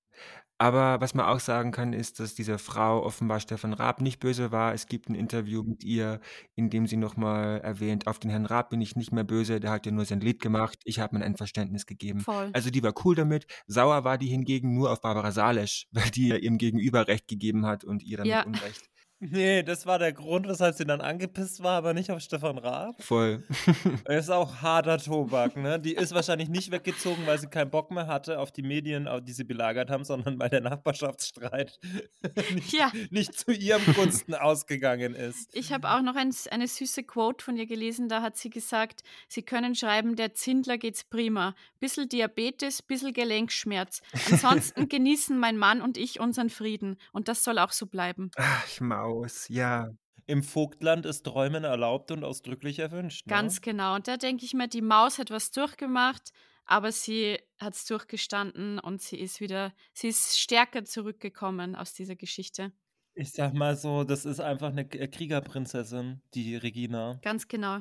Aber 0.61 1.01
was 1.01 1.15
man 1.15 1.27
auch 1.27 1.39
sagen 1.39 1.71
kann, 1.71 1.93
ist, 1.93 2.19
dass 2.19 2.35
diese 2.35 2.59
Frau 2.59 3.05
offenbar 3.05 3.39
Stefan 3.39 3.73
Raab 3.73 4.01
nicht 4.01 4.19
böse 4.19 4.51
war. 4.51 4.75
Es 4.75 4.87
gibt 4.87 5.09
ein 5.09 5.15
Interview 5.15 5.63
mit 5.63 5.85
ihr, 5.85 6.21
in 6.57 6.69
dem 6.69 6.89
sie 6.89 6.97
nochmal 6.97 7.61
erwähnt, 7.61 8.09
auf 8.09 8.19
den 8.19 8.31
Herrn 8.31 8.45
Raab 8.45 8.71
bin 8.71 8.81
ich 8.81 8.97
nicht 8.97 9.13
mehr 9.13 9.23
böse, 9.23 9.61
der 9.61 9.71
hat 9.71 9.87
ja 9.87 9.93
nur 9.93 10.05
sein 10.05 10.21
Lied 10.21 10.41
gemacht, 10.41 10.81
ich 10.85 10.99
habe 10.99 11.15
mein 11.15 11.23
Einverständnis 11.23 11.87
gegeben. 11.87 12.21
Voll. 12.21 12.51
Also 12.55 12.71
die 12.71 12.83
war 12.83 12.93
cool 13.05 13.15
damit. 13.15 13.47
Sauer 13.69 14.03
war 14.03 14.19
die 14.19 14.27
hingegen 14.27 14.75
nur 14.75 14.91
auf 14.91 15.01
Barbara 15.01 15.31
Salesch, 15.31 15.87
weil 15.93 16.11
die 16.11 16.31
ihrem 16.31 16.59
Gegenüber 16.59 17.07
Recht 17.07 17.29
gegeben 17.29 17.65
hat 17.65 17.85
und 17.85 18.03
ihr 18.03 18.17
damit 18.17 18.33
ja. 18.33 18.43
Unrecht. 18.43 18.91
Nee, 19.21 19.65
das 19.65 19.85
war 19.85 19.99
der 19.99 20.13
Grund, 20.13 20.47
weshalb 20.47 20.77
sie 20.77 20.85
dann 20.85 21.01
angepisst 21.01 21.61
war, 21.61 21.79
aber 21.79 21.93
nicht 21.93 22.13
auf 22.13 22.21
Stefan 22.21 22.57
Raab. 22.57 23.03
Voll. 23.03 23.43
Das 24.05 24.25
ist 24.25 24.31
auch 24.31 24.63
harter 24.63 24.99
Tobak, 24.99 25.57
ne? 25.57 25.81
Die 25.81 25.95
ist 25.95 26.15
wahrscheinlich 26.15 26.49
nicht 26.49 26.71
weggezogen, 26.71 27.27
weil 27.27 27.37
sie 27.39 27.49
keinen 27.49 27.71
Bock 27.71 27.91
mehr 27.91 28.07
hatte 28.07 28.39
auf 28.39 28.53
die 28.53 28.63
Medien, 28.63 29.09
die 29.25 29.33
sie 29.33 29.43
belagert 29.43 29.91
haben, 29.91 30.05
sondern 30.05 30.39
weil 30.39 30.51
der 30.51 30.61
Nachbarschaftsstreit 30.61 31.81
nicht, 32.55 32.73
ja. 32.73 32.93
nicht 33.11 33.37
zu 33.37 33.51
ihrem 33.51 33.83
Gunsten 33.95 34.35
ausgegangen 34.35 35.15
ist. 35.15 35.51
Ich 35.53 35.73
habe 35.73 35.91
auch 35.91 36.03
noch 36.03 36.15
ein, 36.15 36.33
eine 36.53 36.69
süße 36.69 37.03
Quote 37.03 37.45
von 37.45 37.57
ihr 37.57 37.67
gelesen, 37.67 38.09
da 38.09 38.23
hat 38.23 38.37
sie 38.37 38.51
gesagt, 38.51 39.03
sie 39.27 39.43
können 39.43 39.75
schreiben, 39.75 40.15
der 40.15 40.35
Zindler 40.35 40.79
geht's 40.79 41.03
prima. 41.03 41.57
Bissel 41.81 42.07
Diabetes, 42.07 42.83
bissel 42.83 43.13
Gelenkschmerz. 43.13 44.01
Ansonsten 44.31 44.89
genießen 44.89 45.37
mein 45.37 45.57
Mann 45.57 45.81
und 45.83 45.99
ich 45.99 46.21
unseren 46.21 46.51
Frieden. 46.51 46.99
Und 47.13 47.27
das 47.27 47.43
soll 47.43 47.59
auch 47.59 47.73
so 47.73 47.87
bleiben. 47.87 48.31
Ach, 48.37 48.81
Maus 48.81 49.08
aus, 49.09 49.49
ja. 49.49 49.89
Im 50.27 50.43
Vogtland 50.43 51.07
ist 51.07 51.25
Träumen 51.25 51.65
erlaubt 51.65 52.11
und 52.11 52.23
ausdrücklich 52.23 52.79
erwünscht. 52.79 53.27
Ne? 53.27 53.31
Ganz 53.31 53.63
genau. 53.63 53.95
Und 53.95 54.09
da 54.09 54.19
denke 54.19 54.45
ich 54.45 54.53
mir, 54.53 54.69
die 54.69 54.83
Maus 54.83 55.19
hat 55.19 55.31
was 55.31 55.51
durchgemacht, 55.51 56.33
aber 56.67 56.93
sie 56.93 57.39
hat 57.59 57.75
es 57.75 57.87
durchgestanden 57.87 58.79
und 58.79 59.01
sie 59.01 59.19
ist 59.19 59.41
wieder, 59.41 59.73
sie 59.95 60.09
ist 60.09 60.39
stärker 60.39 60.85
zurückgekommen 60.85 61.75
aus 61.75 61.95
dieser 61.95 62.15
Geschichte. 62.15 62.73
Ich 63.15 63.33
sag 63.33 63.55
mal 63.55 63.75
so, 63.75 64.05
das 64.05 64.27
ist 64.27 64.39
einfach 64.39 64.69
eine 64.69 64.87
Kriegerprinzessin, 64.87 66.21
die 66.35 66.57
Regina. 66.57 67.19
Ganz 67.23 67.49
genau. 67.49 67.81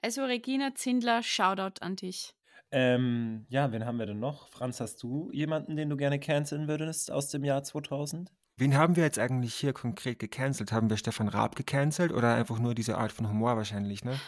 Also 0.00 0.24
Regina 0.24 0.74
Zindler, 0.74 1.22
Shoutout 1.22 1.82
an 1.82 1.96
dich. 1.96 2.34
Ähm, 2.72 3.46
ja, 3.48 3.72
wen 3.72 3.84
haben 3.84 3.98
wir 3.98 4.06
denn 4.06 4.20
noch? 4.20 4.48
Franz, 4.48 4.80
hast 4.80 5.02
du 5.02 5.30
jemanden, 5.32 5.76
den 5.76 5.90
du 5.90 5.96
gerne 5.96 6.20
canceln 6.20 6.68
würdest 6.68 7.10
aus 7.10 7.28
dem 7.28 7.44
Jahr 7.44 7.64
2000? 7.64 8.32
Wen 8.60 8.76
haben 8.76 8.94
wir 8.94 9.04
jetzt 9.04 9.18
eigentlich 9.18 9.54
hier 9.54 9.72
konkret 9.72 10.18
gecancelt? 10.18 10.70
Haben 10.70 10.90
wir 10.90 10.98
Stefan 10.98 11.28
Raab 11.28 11.56
gecancelt 11.56 12.12
oder 12.12 12.34
einfach 12.34 12.58
nur 12.58 12.74
diese 12.74 12.98
Art 12.98 13.10
von 13.10 13.26
Humor 13.26 13.56
wahrscheinlich, 13.56 14.04
ne? 14.04 14.20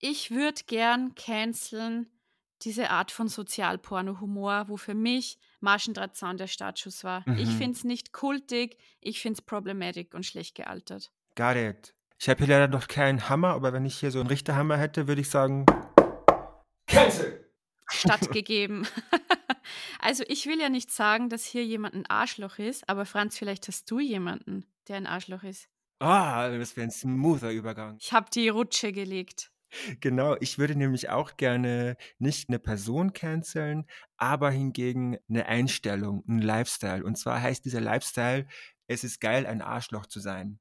Ich 0.00 0.30
würde 0.30 0.60
gern 0.66 1.14
canceln 1.14 2.06
diese 2.60 2.90
Art 2.90 3.10
von 3.10 3.28
Sozialporno-Humor, 3.28 4.66
wo 4.68 4.76
für 4.76 4.92
mich 4.92 5.38
Marschendrahtzaun 5.60 6.36
der 6.36 6.46
Startschuss 6.46 7.04
war. 7.04 7.22
Mhm. 7.24 7.38
Ich 7.38 7.48
finde 7.48 7.72
es 7.72 7.84
nicht 7.84 8.12
kultig, 8.12 8.76
ich 9.00 9.22
finde 9.22 9.38
es 9.38 9.42
problematisch 9.42 10.12
und 10.12 10.26
schlecht 10.26 10.54
gealtert. 10.54 11.10
Got 11.34 11.56
it. 11.56 11.94
Ich 12.18 12.28
habe 12.28 12.44
hier 12.44 12.54
leider 12.54 12.68
noch 12.68 12.86
keinen 12.86 13.30
Hammer, 13.30 13.54
aber 13.54 13.72
wenn 13.72 13.86
ich 13.86 13.98
hier 13.98 14.10
so 14.10 14.20
einen 14.20 14.28
Richterhammer 14.28 14.76
hätte, 14.76 15.08
würde 15.08 15.22
ich 15.22 15.30
sagen 15.30 15.64
Cancel! 16.86 17.50
Stattgegeben. 17.88 18.86
Also 20.04 20.22
ich 20.28 20.44
will 20.44 20.60
ja 20.60 20.68
nicht 20.68 20.90
sagen, 20.90 21.30
dass 21.30 21.46
hier 21.46 21.64
jemand 21.64 21.94
ein 21.94 22.04
Arschloch 22.04 22.58
ist, 22.58 22.86
aber 22.90 23.06
Franz, 23.06 23.38
vielleicht 23.38 23.68
hast 23.68 23.90
du 23.90 24.00
jemanden, 24.00 24.66
der 24.86 24.96
ein 24.96 25.06
Arschloch 25.06 25.42
ist. 25.42 25.70
Ah, 25.98 26.50
das 26.50 26.76
wäre 26.76 26.88
ein 26.88 26.90
smoother 26.90 27.50
Übergang. 27.50 27.96
Ich 27.98 28.12
habe 28.12 28.28
die 28.30 28.50
Rutsche 28.50 28.92
gelegt. 28.92 29.50
Genau, 30.00 30.36
ich 30.40 30.58
würde 30.58 30.76
nämlich 30.76 31.08
auch 31.08 31.38
gerne 31.38 31.96
nicht 32.18 32.50
eine 32.50 32.58
Person 32.58 33.14
canceln, 33.14 33.86
aber 34.18 34.50
hingegen 34.50 35.16
eine 35.30 35.46
Einstellung, 35.46 36.22
ein 36.28 36.42
Lifestyle. 36.42 37.02
Und 37.02 37.16
zwar 37.16 37.40
heißt 37.40 37.64
dieser 37.64 37.80
Lifestyle, 37.80 38.46
es 38.86 39.04
ist 39.04 39.22
geil, 39.22 39.46
ein 39.46 39.62
Arschloch 39.62 40.04
zu 40.04 40.20
sein. 40.20 40.60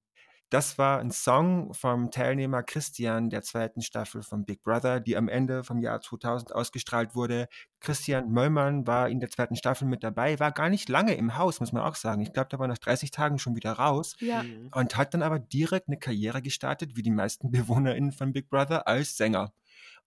Das 0.54 0.78
war 0.78 1.00
ein 1.00 1.10
Song 1.10 1.74
vom 1.74 2.12
Teilnehmer 2.12 2.62
Christian 2.62 3.32
der 3.32 3.42
zweiten 3.42 3.82
Staffel 3.82 4.22
von 4.22 4.46
Big 4.46 4.62
Brother, 4.62 5.00
die 5.00 5.18
am 5.18 5.28
Ende 5.28 5.64
vom 5.64 5.80
Jahr 5.80 6.00
2000 6.00 6.54
ausgestrahlt 6.54 7.16
wurde. 7.16 7.48
Christian 7.80 8.30
Möllmann 8.30 8.86
war 8.86 9.10
in 9.10 9.20
der 9.20 9.32
zweiten 9.32 9.56
Staffel 9.56 9.88
mit 9.88 10.04
dabei, 10.04 10.40
war 10.40 10.52
gar 10.52 10.70
nicht 10.70 10.90
lange 10.90 11.16
im 11.16 11.40
Haus, 11.40 11.60
muss 11.60 11.72
man 11.72 11.82
auch 11.82 11.96
sagen. 11.96 12.22
Ich 12.22 12.34
glaube, 12.34 12.50
der 12.50 12.60
war 12.60 12.68
nach 12.68 12.78
30 12.78 13.10
Tagen 13.10 13.40
schon 13.40 13.56
wieder 13.56 13.72
raus 13.72 14.16
ja. 14.20 14.44
Mhm. 14.44 14.70
und 14.76 14.96
hat 14.96 15.16
dann 15.16 15.24
aber 15.24 15.40
direkt 15.40 15.88
eine 15.88 15.98
Karriere 15.98 16.44
gestartet, 16.44 16.96
wie 16.96 17.02
die 17.02 17.10
meisten 17.10 17.50
BewohnerInnen 17.52 18.12
von 18.12 18.32
Big 18.32 18.48
Brother, 18.48 18.88
als 18.88 19.18
Sänger 19.18 19.54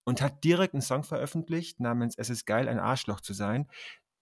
und 0.04 0.22
hat 0.22 0.44
direkt 0.44 0.74
einen 0.74 0.80
Song 0.80 1.02
veröffentlicht 1.02 1.80
namens 1.80 2.16
Es 2.16 2.30
ist 2.30 2.46
geil, 2.46 2.68
ein 2.68 2.78
Arschloch 2.78 3.20
zu 3.20 3.34
sein, 3.34 3.66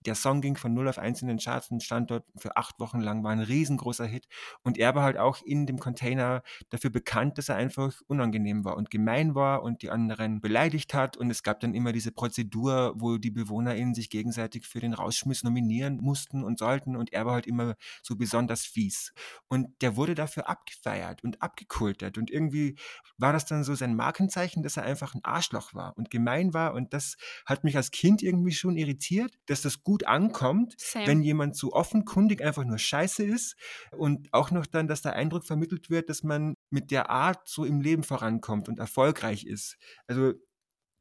der 0.07 0.15
Song 0.15 0.41
ging 0.41 0.57
von 0.57 0.75
0 0.75 0.89
auf 0.89 0.99
1 0.99 1.23
in 1.23 1.29
den 1.29 1.39
Charts 1.39 1.71
und 1.71 1.83
stand 1.83 2.11
dort 2.11 2.25
für 2.37 2.57
acht 2.57 2.79
Wochen 2.81 3.01
lang, 3.01 3.25
war 3.25 3.33
ein 3.33 3.41
riesengroßer 3.41 4.07
Hit. 4.07 4.27
Und 4.63 4.79
er 4.79 4.95
war 4.95 5.03
halt 5.03 5.17
auch 5.17 5.43
in 5.43 5.67
dem 5.67 5.79
Container 5.79 6.43
dafür 6.71 6.91
bekannt, 6.91 7.39
dass 7.39 7.49
er 7.49 7.57
einfach 7.57 8.01
unangenehm 8.07 8.65
war 8.65 8.77
und 8.77 8.91
gemein 8.91 9.35
war 9.35 9.63
und 9.63 9.83
die 9.83 9.91
anderen 9.91 10.41
beleidigt 10.41 10.95
hat. 10.95 11.17
Und 11.17 11.31
es 11.31 11.43
gab 11.43 11.61
dann 11.61 11.75
immer 11.75 11.93
diese 11.93 12.13
Prozedur, 12.13 12.95
wo 12.97 13.19
die 13.19 13.31
BewohnerInnen 13.31 13.95
sich 13.95 14.11
gegenseitig 14.11 14.67
für 14.67 14.81
den 14.81 14.95
Rausschmiss 14.95 15.43
nominieren 15.43 15.99
mussten 15.99 16.45
und 16.45 16.59
sollten. 16.59 16.97
Und 16.97 17.13
er 17.13 17.27
war 17.27 17.35
halt 17.35 17.47
immer 17.47 17.77
so 18.03 18.17
besonders 18.17 18.65
fies. 18.65 19.13
Und 19.49 19.69
der 19.81 19.97
wurde 19.97 20.15
dafür 20.15 20.49
abgefeiert 20.49 21.25
und 21.25 21.43
abgekultet. 21.43 22.19
Und 22.19 22.31
irgendwie 22.31 22.77
war 23.19 23.33
das 23.33 23.47
dann 23.47 23.65
so 23.65 23.75
sein 23.75 23.95
Markenzeichen, 23.95 24.63
dass 24.63 24.77
er 24.77 24.85
einfach 24.85 25.15
ein 25.15 25.25
Arschloch 25.25 25.75
war 25.75 25.97
und 25.97 26.11
gemein 26.11 26.53
war. 26.55 26.75
Und 26.75 26.93
das 26.93 27.17
hat 27.47 27.65
mich 27.65 27.77
als 27.77 27.91
Kind 27.91 28.23
irgendwie 28.23 28.53
schon 28.53 28.77
irritiert, 28.77 29.35
dass 29.47 29.63
das 29.63 29.83
gut 29.83 29.94
gut 29.95 30.07
ankommt, 30.09 30.75
Same. 30.77 31.07
wenn 31.07 31.23
jemand 31.23 31.57
so 31.57 31.73
offenkundig 31.73 32.43
einfach 32.43 32.65
nur 32.65 32.79
scheiße 32.79 33.23
ist 33.23 33.55
und 33.97 34.27
auch 34.33 34.51
noch 34.51 34.67
dann, 34.67 34.89
dass 34.89 35.03
der 35.03 35.13
Eindruck 35.13 35.47
vermittelt 35.47 35.89
wird, 35.89 36.09
dass 36.09 36.25
man 36.25 36.55
mit 36.69 36.91
der 36.91 37.11
Art 37.11 37.49
so 37.49 37.65
im 37.65 37.81
Leben 37.81 38.03
vorankommt 38.03 38.69
und 38.69 38.81
erfolgreich 38.81 39.45
ist. 39.45 39.77
Also 40.09 40.33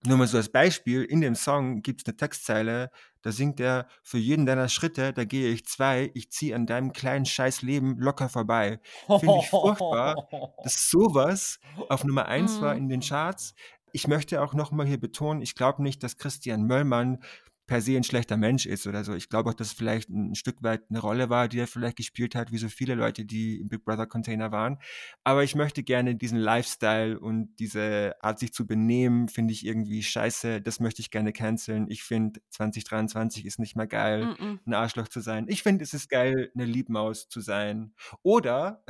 nur 0.05 0.17
mal 0.17 0.27
so 0.27 0.37
als 0.37 0.49
Beispiel, 0.49 1.03
in 1.03 1.21
dem 1.21 1.33
Song 1.33 1.81
gibt 1.81 2.01
es 2.01 2.05
eine 2.05 2.17
Textzeile, 2.17 2.91
da 3.23 3.31
singt 3.31 3.59
er, 3.59 3.87
für 4.03 4.19
jeden 4.19 4.45
deiner 4.45 4.69
Schritte, 4.69 5.11
da 5.11 5.25
gehe 5.25 5.49
ich 5.49 5.65
zwei, 5.65 6.11
ich 6.13 6.29
ziehe 6.29 6.55
an 6.55 6.67
deinem 6.67 6.93
kleinen 6.93 7.25
Scheißleben 7.25 7.97
locker 7.97 8.29
vorbei. 8.29 8.79
Finde 9.07 9.39
ich 9.39 9.49
furchtbar, 9.49 10.27
dass 10.63 10.91
sowas 10.91 11.59
auf 11.89 12.03
Nummer 12.03 12.27
eins 12.27 12.61
war 12.61 12.75
mhm. 12.75 12.81
in 12.81 12.89
den 12.89 13.01
Charts. 13.01 13.55
Ich 13.91 14.07
möchte 14.07 14.39
auch 14.43 14.53
nochmal 14.53 14.85
hier 14.85 14.99
betonen, 14.99 15.41
ich 15.41 15.55
glaube 15.55 15.81
nicht, 15.81 16.03
dass 16.03 16.17
Christian 16.17 16.67
Möllmann 16.67 17.23
per 17.65 17.81
se 17.81 17.95
ein 17.95 18.03
schlechter 18.03 18.37
Mensch 18.37 18.65
ist 18.65 18.87
oder 18.87 19.03
so. 19.03 19.13
Ich 19.13 19.29
glaube 19.29 19.49
auch, 19.49 19.53
dass 19.53 19.67
es 19.67 19.73
vielleicht 19.73 20.09
ein 20.09 20.35
Stück 20.35 20.61
weit 20.61 20.83
eine 20.89 20.99
Rolle 20.99 21.29
war, 21.29 21.47
die 21.47 21.59
er 21.59 21.67
vielleicht 21.67 21.97
gespielt 21.97 22.35
hat, 22.35 22.51
wie 22.51 22.57
so 22.57 22.67
viele 22.67 22.95
Leute, 22.95 23.25
die 23.25 23.61
im 23.61 23.69
Big 23.69 23.85
Brother 23.85 24.05
Container 24.05 24.51
waren. 24.51 24.79
Aber 25.23 25.43
ich 25.43 25.55
möchte 25.55 25.83
gerne 25.83 26.15
diesen 26.15 26.37
Lifestyle 26.37 27.19
und 27.19 27.55
diese 27.59 28.15
Art, 28.21 28.39
sich 28.39 28.51
zu 28.53 28.65
benehmen, 28.65 29.29
finde 29.29 29.53
ich 29.53 29.65
irgendwie 29.65 30.03
scheiße. 30.03 30.61
Das 30.61 30.79
möchte 30.79 31.01
ich 31.01 31.11
gerne 31.11 31.31
canceln. 31.31 31.87
Ich 31.87 32.03
finde, 32.03 32.41
2023 32.49 33.45
ist 33.45 33.59
nicht 33.59 33.75
mehr 33.75 33.87
geil, 33.87 34.23
Mm 34.23 34.43
-mm. 34.43 34.59
ein 34.65 34.73
Arschloch 34.73 35.07
zu 35.07 35.21
sein. 35.21 35.45
Ich 35.47 35.63
finde, 35.63 35.83
es 35.83 35.93
ist 35.93 36.09
geil, 36.09 36.51
eine 36.55 36.65
Liebmaus 36.65 37.29
zu 37.29 37.41
sein. 37.41 37.93
Oder 38.23 38.83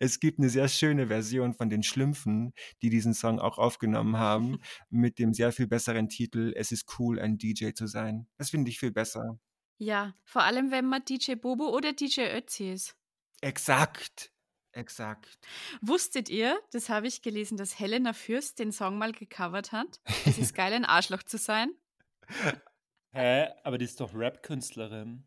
es 0.00 0.20
gibt 0.20 0.38
eine 0.38 0.48
sehr 0.48 0.68
schöne 0.68 1.08
Version 1.08 1.54
von 1.54 1.70
den 1.70 1.82
Schlümpfen, 1.82 2.52
die 2.82 2.90
diesen 2.90 3.14
Song 3.14 3.38
auch 3.38 3.58
aufgenommen 3.58 4.16
haben, 4.16 4.58
mit 4.90 5.18
dem 5.18 5.32
sehr 5.32 5.52
viel 5.52 5.66
besseren 5.66 6.08
Titel 6.08 6.52
Es 6.56 6.72
ist 6.72 6.98
cool, 6.98 7.18
ein 7.18 7.38
DJ 7.38 7.72
zu 7.72 7.86
sein. 7.86 8.26
Das 8.38 8.50
finde 8.50 8.70
ich 8.70 8.78
viel 8.78 8.92
besser. 8.92 9.38
Ja, 9.78 10.14
vor 10.24 10.42
allem, 10.42 10.70
wenn 10.70 10.86
man 10.86 11.04
DJ 11.04 11.34
Bobo 11.34 11.74
oder 11.76 11.92
DJ 11.92 12.36
Ötzi 12.36 12.72
ist. 12.72 12.94
Exakt. 13.40 14.30
Exakt. 14.74 15.38
Wusstet 15.82 16.30
ihr, 16.30 16.58
das 16.70 16.88
habe 16.88 17.06
ich 17.06 17.20
gelesen, 17.20 17.58
dass 17.58 17.78
Helena 17.78 18.14
Fürst 18.14 18.58
den 18.58 18.72
Song 18.72 18.96
mal 18.96 19.12
gecovert 19.12 19.72
hat? 19.72 20.00
Es 20.24 20.38
ist 20.38 20.54
geil, 20.54 20.72
ein 20.72 20.86
Arschloch 20.86 21.22
zu 21.22 21.36
sein. 21.36 21.72
Hä? 23.12 23.48
Aber 23.64 23.76
die 23.76 23.84
ist 23.84 24.00
doch 24.00 24.14
Rap-Künstlerin. 24.14 25.26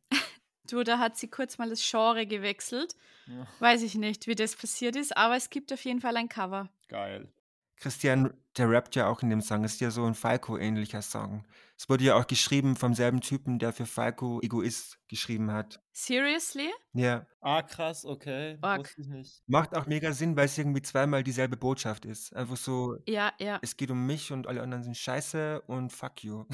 Du, 0.72 0.84
da 0.84 1.00
hat 1.00 1.17
sie 1.17 1.27
kurz 1.29 1.57
mal 1.57 1.69
das 1.69 1.81
Genre 1.89 2.25
gewechselt. 2.25 2.95
Ja, 3.27 3.48
Weiß 3.60 3.81
ich 3.81 3.95
nicht, 3.95 4.27
wie 4.27 4.36
das 4.36 4.55
passiert 4.55 4.95
ist, 4.95 5.15
aber 5.17 5.36
es 5.36 5.50
gibt 5.50 5.72
auf 5.74 5.84
jeden 5.84 6.01
Fall 6.01 6.15
ein 6.17 6.29
Cover. 6.29 6.69
geil. 6.88 7.31
Christian, 7.77 8.34
der 8.57 8.69
rappt 8.69 8.95
ja 8.95 9.07
auch 9.10 9.22
in 9.22 9.29
dem 9.29 9.41
Song, 9.41 9.65
ist 9.65 9.81
ja 9.81 9.91
so 9.91 10.05
ein 10.05 10.15
Falco-ähnlicher 10.15 11.01
Song. 11.01 11.43
Es 11.77 11.89
wurde 11.89 12.05
ja 12.05 12.15
auch 12.15 12.25
geschrieben 12.25 12.77
vom 12.77 12.93
selben 12.93 13.19
Typen, 13.19 13.60
der 13.60 13.74
für 13.74 13.86
Falco 13.86 14.39
Egoist 14.41 14.98
geschrieben 15.10 15.51
hat. 15.51 15.81
Seriously? 15.91 16.69
Ja, 16.93 17.27
Ah, 17.41 17.62
krass, 17.63 18.05
okay. 18.05 18.57
Org. 18.62 18.79
Wusste 18.79 19.01
ich 19.01 19.07
nicht. 19.10 19.43
macht 19.48 19.75
auch 19.75 19.88
mega 19.88 20.13
Sinn, 20.13 20.38
weil 20.38 20.45
es 20.45 20.57
irgendwie 20.57 20.81
zweimal 20.84 21.22
dieselbe 21.22 21.57
Botschaft 21.57 22.05
ist. 22.05 22.34
Einfach 22.34 22.55
so, 22.55 22.95
Ja, 23.07 23.34
ja. 23.39 23.60
es 23.62 23.75
geht 23.75 23.91
um 23.91 24.05
mich 24.05 24.31
und 24.31 24.48
alle 24.48 24.62
anderen 24.62 24.84
sind 24.86 24.95
scheiße 24.95 25.62
und 25.67 25.91
fuck 25.91 26.24
you. 26.24 26.45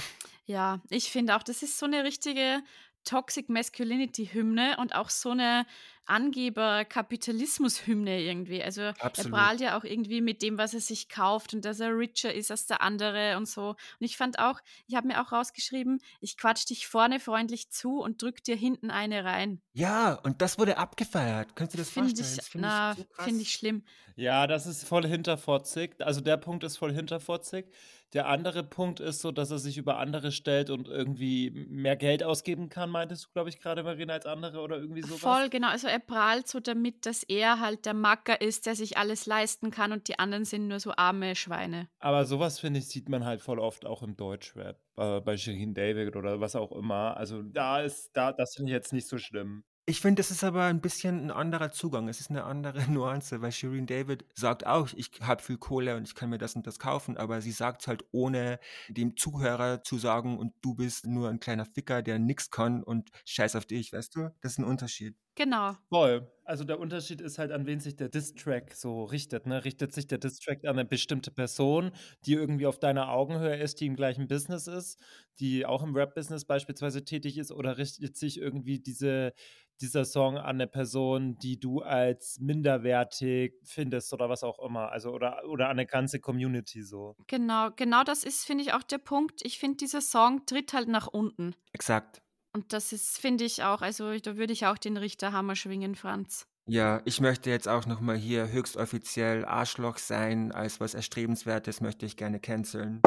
Ja, 0.48 0.82
ich 0.89 1.12
finde 1.12 1.36
auch, 1.36 1.44
das 1.44 1.62
ist 1.62 1.77
so 1.77 1.86
eine 1.86 2.03
richtige 2.03 2.63
Toxic 3.03 3.50
Masculinity 3.50 4.27
Hymne 4.27 4.77
und 4.79 4.96
auch 4.96 5.10
so 5.10 5.31
eine 5.31 5.65
Angeber-Kapitalismus-Hymne 6.05 8.22
irgendwie. 8.22 8.62
Also 8.63 8.81
er 8.81 8.96
Absolut. 9.00 9.31
prahlt 9.31 9.62
ja 9.62 9.77
auch 9.77 9.84
irgendwie 9.84 10.22
mit 10.22 10.41
dem, 10.41 10.58
was 10.58 10.74
er 10.74 10.79
sich 10.81 11.10
kauft 11.10 11.53
und 11.53 11.63
dass 11.65 11.79
er 11.79 11.98
richer 11.98 12.34
ist 12.34 12.51
als 12.51 12.65
der 12.67 12.81
andere 12.81 13.38
und 13.38 13.48
so. 13.48 13.70
Und 13.72 13.77
ich 14.00 14.17
fand 14.17 14.39
auch, 14.39 14.60
ich 14.88 14.96
habe 14.96 15.08
mir 15.08 15.22
auch 15.22 15.31
rausgeschrieben, 15.31 16.00
ich 16.20 16.38
quatsch 16.38 16.70
dich 16.70 16.88
vorne 16.88 17.20
freundlich 17.20 17.70
zu 17.72 18.00
und 18.00 18.22
drück 18.22 18.43
dir 18.43 18.55
hinten 18.55 18.91
eine 18.91 19.24
rein. 19.24 19.62
Ja, 19.74 20.15
und 20.15 20.41
das 20.41 20.60
wurde 20.60 20.77
abgefeiert. 20.77 21.55
Könntest 21.55 21.75
du 21.75 21.77
das 21.77 21.89
Finde 21.89 21.91
vorstellen? 21.91 22.36
ich, 22.36 22.38
Das 22.38 22.48
find 22.48 22.62
na, 22.62 22.96
so 22.96 23.05
finde 23.17 23.41
ich 23.43 23.51
schlimm. 23.53 23.86
Ja, 24.15 24.48
das 24.48 24.65
ist 24.67 24.84
voll 24.86 25.05
hinterfotzig. 25.08 25.96
Also 26.00 26.22
der 26.22 26.38
Punkt 26.38 26.63
ist 26.63 26.77
voll 26.77 26.93
hinterfotzig. 26.93 27.67
Der 28.13 28.27
andere 28.27 28.63
Punkt 28.63 29.00
ist 29.00 29.22
so, 29.22 29.32
dass 29.32 29.51
er 29.51 29.60
sich 29.60 29.77
über 29.77 29.98
andere 29.98 30.34
stellt 30.34 30.70
und 30.70 30.89
irgendwie 30.89 31.50
mehr 31.70 31.96
Geld 31.96 32.24
ausgeben 32.24 32.68
kann, 32.68 32.89
meintest 32.89 33.25
du, 33.25 33.30
glaube 33.32 33.50
ich, 33.50 33.60
gerade, 33.60 33.84
Marina, 33.84 34.13
als 34.13 34.25
andere 34.25 34.60
oder 34.60 34.77
irgendwie 34.77 35.01
sowas? 35.01 35.20
Voll, 35.20 35.50
genau. 35.50 35.70
Also 35.70 35.88
er 35.88 36.00
prahlt 36.00 36.48
so 36.48 36.60
damit, 36.60 37.06
dass 37.06 37.24
er 37.24 37.62
halt 37.62 37.86
der 37.86 37.94
Macker 37.94 38.41
ist, 38.41 38.65
der 38.65 38.75
sich 38.75 38.98
alles 38.98 39.25
leisten 39.27 39.72
kann 39.72 39.94
und 39.94 40.10
die 40.10 40.20
anderen 40.20 40.44
sind 40.44 40.68
nur 40.68 40.82
so 40.82 40.91
arme 40.98 41.36
Schweine. 41.36 41.88
Aber 42.00 42.25
sowas, 42.25 42.60
finde 42.60 42.80
ich, 42.80 42.89
sieht 42.89 43.08
man 43.08 43.24
halt 43.24 43.41
voll 43.41 43.60
oft 43.60 43.86
auch 43.86 44.03
im 44.03 44.18
Deutschrap. 44.18 44.77
Äh, 44.98 45.22
bei 45.22 45.38
Shirin 45.38 45.74
David 45.74 46.15
oder 46.18 46.41
was 46.41 46.56
auch 46.56 46.74
immer. 46.74 47.15
Also 47.15 47.41
da 47.41 47.82
ist, 47.82 48.12
da, 48.13 48.34
das 48.34 48.56
finde 48.56 48.72
ich 48.72 48.74
jetzt 48.74 48.91
nicht 48.91 49.08
so 49.08 49.18
schlimm. 49.18 49.63
Ich 49.88 50.00
finde, 50.00 50.20
das 50.20 50.30
ist 50.30 50.44
aber 50.44 50.66
ein 50.66 50.80
bisschen 50.80 51.26
ein 51.26 51.32
anderer 51.32 51.72
Zugang. 51.72 52.08
Es 52.08 52.20
ist 52.20 52.30
eine 52.30 52.44
andere 52.44 52.82
Nuance, 52.92 53.42
weil 53.42 53.52
Shireen 53.52 53.88
David 53.88 54.26
sagt 54.36 54.66
auch, 54.66 54.90
ich 54.96 55.12
habe 55.22 55.42
viel 55.42 55.58
Kohle 55.58 55.98
und 55.98 56.08
ich 56.08 56.14
kann 56.14 56.30
mir 56.30 56.38
das 56.38 56.56
und 56.56 56.68
das 56.68 56.78
kaufen, 56.78 57.18
aber 57.18 57.42
sie 57.42 57.52
sagt 57.52 57.82
es 57.82 57.88
halt 57.88 58.06
ohne 58.12 58.60
dem 58.90 59.18
Zuhörer 59.18 59.84
zu 59.84 59.98
sagen, 59.98 60.38
und 60.38 60.54
du 60.62 60.76
bist 60.76 61.08
nur 61.08 61.30
ein 61.30 61.40
kleiner 61.40 61.66
Ficker, 61.66 62.04
der 62.04 62.20
nix 62.20 62.52
kann 62.52 62.84
und 62.84 63.10
scheiß 63.26 63.56
auf 63.56 63.66
dich, 63.66 63.92
weißt 63.92 64.16
du? 64.16 64.30
Das 64.42 64.54
ist 64.54 64.60
ein 64.60 64.66
Unterschied. 64.66 65.16
Genau. 65.36 65.76
Voll. 65.90 66.30
Also 66.44 66.66
der 66.66 66.80
Unterschied 66.80 67.22
ist 67.22 67.38
halt, 67.38 67.52
an 67.52 67.66
wen 67.66 67.80
sich 67.80 67.96
der 67.96 68.10
Diss-Track 68.10 68.74
so 68.74 69.06
richtet. 69.06 69.46
Ne? 69.46 69.64
Richtet 69.64 69.94
sich 69.94 70.08
der 70.08 70.18
Diss-Track 70.18 70.66
an 70.66 70.72
eine 70.72 70.86
bestimmte 70.86 71.32
Person, 71.32 71.92
die 72.26 72.34
irgendwie 72.34 72.66
auf 72.66 72.80
deiner 72.80 73.10
Augenhöhe 73.10 73.56
ist, 73.56 73.80
die 73.80 73.86
im 73.86 73.96
gleichen 73.96 74.28
Business 74.28 74.68
ist, 74.68 75.00
die 75.40 75.66
auch 75.66 75.82
im 75.84 75.96
Rap-Business 75.96 76.44
beispielsweise 76.44 77.06
tätig 77.06 77.38
ist, 77.38 77.52
oder 77.52 77.78
richtet 77.78 78.18
sich 78.18 78.38
irgendwie 78.38 78.80
diese, 78.80 79.34
dieser 79.80 80.04
Song 80.04 80.38
an 80.38 80.56
eine 80.56 80.68
Person, 80.68 81.38
die 81.38 81.58
du 81.60 81.80
als 81.80 82.39
minderwertig 82.41 83.54
findest 83.63 84.12
oder 84.12 84.30
was 84.30 84.44
auch 84.44 84.60
immer. 84.60 84.91
Also 84.91 85.12
oder, 85.12 85.44
oder 85.48 85.65
an 85.65 85.80
eine 85.80 85.86
ganze 85.86 86.20
Community 86.20 86.84
so. 86.84 87.15
Genau, 87.28 87.70
genau 87.76 88.04
das 88.04 88.26
ist, 88.26 88.44
finde 88.44 88.63
ich, 88.63 88.74
auch 88.74 88.84
der 88.84 88.98
Punkt. 88.98 89.41
Ich 89.44 89.58
finde, 89.58 89.78
dieser 89.78 90.02
Song 90.02 90.46
tritt 90.46 90.74
halt 90.74 90.89
nach 90.89 91.08
unten. 91.08 91.56
Exakt. 91.72 92.22
Und 92.54 92.74
das 92.74 92.92
ist, 92.92 93.18
finde 93.18 93.46
ich 93.46 93.64
auch, 93.64 93.82
also 93.82 94.18
da 94.20 94.36
würde 94.36 94.54
ich 94.54 94.66
auch 94.66 94.78
den 94.78 94.98
Richterhammer 94.98 95.56
schwingen, 95.56 95.96
Franz. 95.96 96.48
Ja, 96.68 97.02
ich 97.06 97.22
möchte 97.22 97.50
jetzt 97.50 97.68
auch 97.68 97.86
nochmal 97.86 98.18
hier 98.18 98.52
höchst 98.52 98.78
offiziell 98.78 99.46
Arschloch 99.46 99.98
sein, 99.98 100.52
als 100.52 100.80
was 100.80 100.94
Erstrebenswertes 100.94 101.82
möchte 101.82 102.06
ich 102.06 102.18
gerne 102.18 102.40
canceln. 102.40 103.02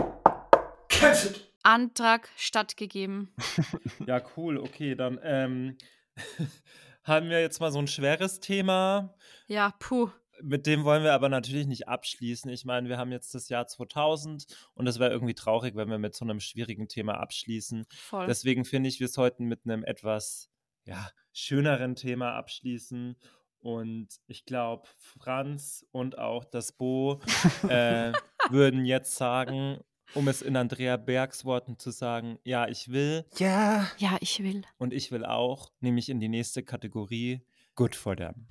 Cancelled! 0.89 1.51
Antrag 1.63 2.29
stattgegeben. 2.37 3.35
Ja, 4.07 4.21
cool. 4.37 4.59
Okay, 4.59 4.95
dann 4.95 5.19
ähm, 5.23 5.79
haben 7.05 7.31
wir 7.31 7.41
jetzt 7.41 7.61
mal 7.61 7.73
so 7.73 7.79
ein 7.79 7.87
schweres 7.87 8.41
Thema. 8.41 9.15
Ja, 9.47 9.73
puh. 9.79 10.11
Mit 10.43 10.67
dem 10.67 10.85
wollen 10.85 11.03
wir 11.05 11.13
aber 11.15 11.29
natürlich 11.29 11.67
nicht 11.67 11.89
abschließen. 11.89 12.51
Ich 12.51 12.65
meine, 12.65 12.89
wir 12.89 12.99
haben 12.99 13.13
jetzt 13.13 13.35
das 13.35 13.49
Jahr 13.49 13.67
2000 13.67 14.47
und 14.75 14.87
es 14.87 14.99
wäre 14.99 15.11
irgendwie 15.11 15.35
traurig, 15.35 15.77
wenn 15.77 15.89
wir 15.89 15.99
mit 15.99 16.15
so 16.15 16.25
einem 16.25 16.41
schwierigen 16.41 16.89
Thema 16.89 17.15
abschließen. 17.21 17.87
Voll. 17.91 18.27
Deswegen 18.27 18.65
finde 18.65 18.89
ich, 18.89 19.01
wir 19.01 19.09
sollten 19.09 19.45
mit 19.47 19.61
einem 19.65 19.85
etwas 19.85 20.51
ja, 20.85 21.09
schöneren 21.33 21.95
Thema 21.95 22.35
abschließen. 22.35 23.17
Und 23.61 24.09
ich 24.27 24.45
glaube, 24.45 24.89
Franz 24.99 25.87
und 25.91 26.19
auch 26.19 26.45
das 26.45 26.73
Bo 26.73 27.21
äh, 27.69 28.13
würden 28.51 28.85
jetzt 28.85 29.17
sagen, 29.17 29.79
um 30.13 30.29
es 30.29 30.43
in 30.43 30.57
Andrea 30.57 30.99
Bergs 30.99 31.45
Worten 31.47 31.79
zu 31.79 31.91
sagen, 31.91 32.39
ja, 32.45 32.69
ich 32.69 32.91
will 32.91 33.25
Ja, 33.39 33.89
ja, 33.97 34.19
ich 34.21 34.43
will. 34.43 34.63
und 34.77 34.93
ich 34.93 35.11
will 35.11 35.25
auch, 35.25 35.73
nämlich 35.81 36.11
in 36.11 36.21
die 36.21 36.29
nächste 36.29 36.63
Kategorie, 36.63 37.41
Good 37.75 37.97
for 37.97 38.15
them. 38.15 38.47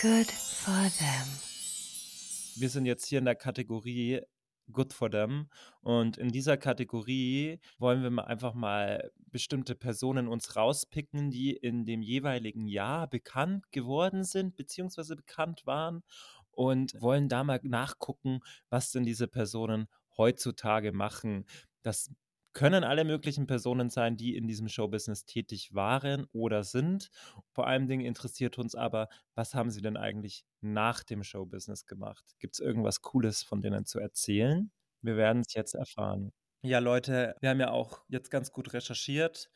Good 0.00 0.30
for 0.30 0.88
them. 0.98 1.26
wir 2.56 2.70
sind 2.70 2.86
jetzt 2.86 3.04
hier 3.04 3.18
in 3.18 3.26
der 3.26 3.34
Kategorie 3.34 4.22
Good 4.72 4.94
for 4.94 5.10
them. 5.10 5.50
Und 5.82 6.16
in 6.16 6.30
dieser 6.30 6.56
Kategorie 6.56 7.60
wollen 7.78 8.02
wir 8.02 8.08
mal 8.08 8.24
einfach 8.24 8.54
mal 8.54 9.10
bestimmte 9.30 9.74
Personen 9.74 10.26
uns 10.26 10.56
rauspicken, 10.56 11.30
die 11.30 11.50
in 11.50 11.84
dem 11.84 12.00
jeweiligen 12.00 12.66
Jahr 12.66 13.08
bekannt 13.08 13.70
geworden 13.72 14.24
sind, 14.24 14.56
beziehungsweise 14.56 15.16
bekannt 15.16 15.66
waren 15.66 16.02
und 16.50 16.94
wollen 16.98 17.28
da 17.28 17.44
mal 17.44 17.60
nachgucken, 17.62 18.40
was 18.70 18.92
denn 18.92 19.04
diese 19.04 19.28
Personen 19.28 19.86
heutzutage 20.16 20.92
machen. 20.92 21.44
Das 21.82 22.10
können 22.52 22.84
alle 22.84 23.04
möglichen 23.04 23.46
Personen 23.46 23.90
sein, 23.90 24.16
die 24.16 24.36
in 24.36 24.46
diesem 24.46 24.68
Showbusiness 24.68 25.24
tätig 25.24 25.74
waren 25.74 26.26
oder 26.32 26.64
sind. 26.64 27.10
Vor 27.52 27.66
allen 27.66 27.86
Dingen 27.86 28.04
interessiert 28.04 28.58
uns 28.58 28.74
aber, 28.74 29.08
was 29.34 29.54
haben 29.54 29.70
sie 29.70 29.82
denn 29.82 29.96
eigentlich 29.96 30.44
nach 30.60 31.04
dem 31.04 31.22
Showbusiness 31.22 31.86
gemacht? 31.86 32.24
Gibt 32.38 32.54
es 32.54 32.60
irgendwas 32.60 33.02
Cooles 33.02 33.42
von 33.42 33.62
denen 33.62 33.86
zu 33.86 33.98
erzählen? 33.98 34.70
Wir 35.02 35.16
werden 35.16 35.42
es 35.42 35.54
jetzt 35.54 35.74
erfahren. 35.74 36.32
Ja, 36.62 36.78
Leute, 36.78 37.34
wir 37.40 37.50
haben 37.50 37.60
ja 37.60 37.70
auch 37.70 38.02
jetzt 38.08 38.30
ganz 38.30 38.52
gut 38.52 38.74
recherchiert 38.74 39.48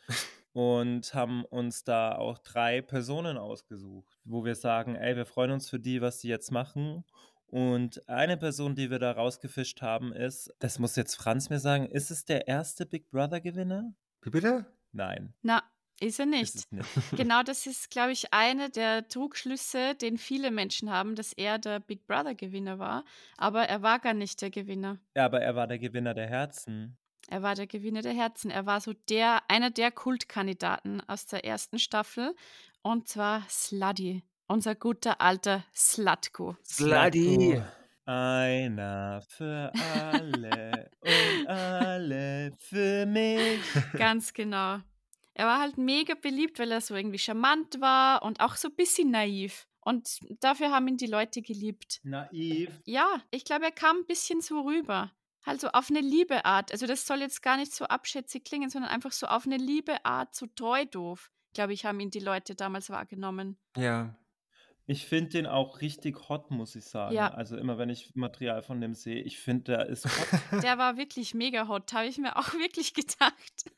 und 0.53 1.13
haben 1.13 1.45
uns 1.45 1.85
da 1.85 2.17
auch 2.17 2.39
drei 2.39 2.81
Personen 2.81 3.37
ausgesucht, 3.37 4.17
wo 4.25 4.45
wir 4.45 4.55
sagen, 4.55 4.95
ey, 4.95 5.15
wir 5.17 5.27
freuen 5.27 5.51
uns 5.51 5.69
für 5.69 5.81
die, 5.81 6.01
was 6.01 6.21
sie 6.21 6.29
jetzt 6.29 6.51
machen. 6.51 7.05
Und 7.47 8.09
eine 8.09 8.37
Person, 8.37 8.75
die 8.75 8.91
wir 8.91 8.99
da 8.99 9.13
rausgefischt 9.13 9.81
haben, 9.83 10.13
ist, 10.13 10.53
das 10.59 10.79
muss 10.79 10.97
jetzt 10.97 11.15
Franz 11.15 11.51
mir 11.51 11.61
sagen, 11.61 11.87
ist 11.87 12.11
es 12.11 12.25
der 12.25 12.49
erste 12.49 12.87
Big 12.87 13.11
Brother-Gewinner? 13.11 13.95
wie 14.23 14.31
bitte? 14.31 14.67
Nein, 14.93 15.35
Na, 15.43 15.63
ist 16.01 16.19
er 16.19 16.25
ist 16.27 16.31
nicht. 16.31 16.55
es 16.55 16.73
nicht. 16.73 16.89
Genau, 17.17 17.43
das 17.43 17.67
ist, 17.67 17.91
glaube 17.91 18.13
ich, 18.13 18.33
einer 18.33 18.69
der 18.71 19.07
Trugschlüsse, 19.09 19.95
den 19.95 20.19
viele 20.19 20.51
Menschen 20.51 20.91
haben, 20.91 21.15
dass 21.15 21.33
er 21.33 21.59
der 21.59 21.81
Big 21.81 22.07
Brother-Gewinner 22.07 22.79
war. 22.79 23.05
Aber 23.37 23.65
er 23.69 23.83
war 23.83 23.99
gar 24.01 24.15
nicht 24.15 24.41
der 24.43 24.51
Gewinner. 24.51 24.99
Ja, 25.17 25.27
aber 25.27 25.41
er 25.41 25.55
war 25.55 25.67
der 25.67 25.79
Gewinner 25.79 26.15
der 26.15 26.27
Herzen. 26.27 26.97
Er 27.29 27.43
war 27.43 27.55
der 27.55 27.67
Gewinner 27.67 28.03
der 28.03 28.13
Herzen. 28.15 28.51
Er 28.51 28.67
war 28.67 28.81
so 28.81 28.93
der, 29.09 29.43
einer 29.49 29.71
der 29.71 29.91
Kultkandidaten 29.91 31.01
aus 31.09 31.27
der 31.27 31.45
ersten 31.45 31.79
Staffel. 31.79 32.35
Und 32.83 33.09
zwar 33.09 33.45
Sluddy. 33.49 34.23
Unser 34.55 34.77
guter 34.77 35.21
alter 35.21 35.65
Slutko. 35.75 36.57
Sluddy. 36.65 37.61
Einer 38.07 39.21
für 39.27 39.73
alle 39.75 40.91
und 41.01 41.49
alle 41.49 42.53
für 42.61 43.05
mich. 43.05 43.59
Ganz 43.99 44.33
genau. 44.33 44.79
Er 45.35 45.47
war 45.47 45.59
halt 45.59 45.77
mega 45.77 46.15
beliebt, 46.15 46.61
weil 46.61 46.71
er 46.71 46.81
so 46.81 46.95
irgendwie 46.95 47.19
charmant 47.19 47.81
war 47.81 48.23
und 48.23 48.39
auch 48.39 48.55
so 48.55 48.69
ein 48.69 48.77
bisschen 48.77 49.11
naiv. 49.11 49.67
Und 49.81 50.21
dafür 50.39 50.71
haben 50.71 50.87
ihn 50.87 50.99
die 50.99 51.09
Leute 51.09 51.43
geliebt. 51.43 51.99
Naiv. 52.05 52.71
Ja, 52.85 53.09
ich 53.33 53.45
glaube, 53.45 53.65
er 53.65 53.73
kam 53.73 53.97
ein 53.97 54.07
bisschen 54.07 54.41
so 54.41 54.61
rüber. 54.61 55.11
Halt 55.45 55.63
so 55.63 55.67
auf 55.71 55.91
eine 55.91 56.01
liebe 56.01 56.45
Art. 56.45 56.71
Also 56.71 56.87
das 56.87 57.09
soll 57.09 57.19
jetzt 57.19 57.43
gar 57.43 57.57
nicht 57.57 57.73
so 57.73 57.87
abschätzig 57.87 58.45
klingen, 58.45 58.71
sondern 58.71 58.93
einfach 58.93 59.11
so 59.11 59.27
auf 59.27 59.47
eine 59.47 59.57
liebe 59.57 60.05
Art, 60.05 60.33
so 60.37 60.47
treu 60.47 60.85
doof. 60.85 61.33
Glaube 61.55 61.73
ich, 61.73 61.85
haben 61.85 61.99
ihn 61.99 62.11
die 62.11 62.21
Leute 62.21 62.55
damals 62.55 62.89
wahrgenommen. 62.89 63.59
Ja. 63.77 64.15
Ich 64.87 65.07
finde 65.07 65.31
den 65.31 65.47
auch 65.47 65.81
richtig 65.81 66.29
hot, 66.29 66.51
muss 66.51 66.77
ich 66.77 66.85
sagen. 66.85 67.15
Ja. 67.15 67.29
Also 67.33 67.57
immer, 67.57 67.79
wenn 67.79 67.89
ich 67.89 68.11
Material 68.15 68.61
von 68.63 68.83
dem 68.83 68.93
sehe, 68.95 69.23
ich 69.23 69.39
finde, 69.39 69.73
der 69.79 69.87
ist 69.87 70.05
hot. 70.05 70.63
Der 70.63 70.77
war 70.77 70.99
wirklich 70.99 71.33
mega 71.33 71.69
hot, 71.69 71.91
habe 71.95 72.07
ich 72.07 72.19
mir 72.19 72.37
auch 72.37 72.53
wirklich 72.55 72.93
gedacht. 72.93 73.71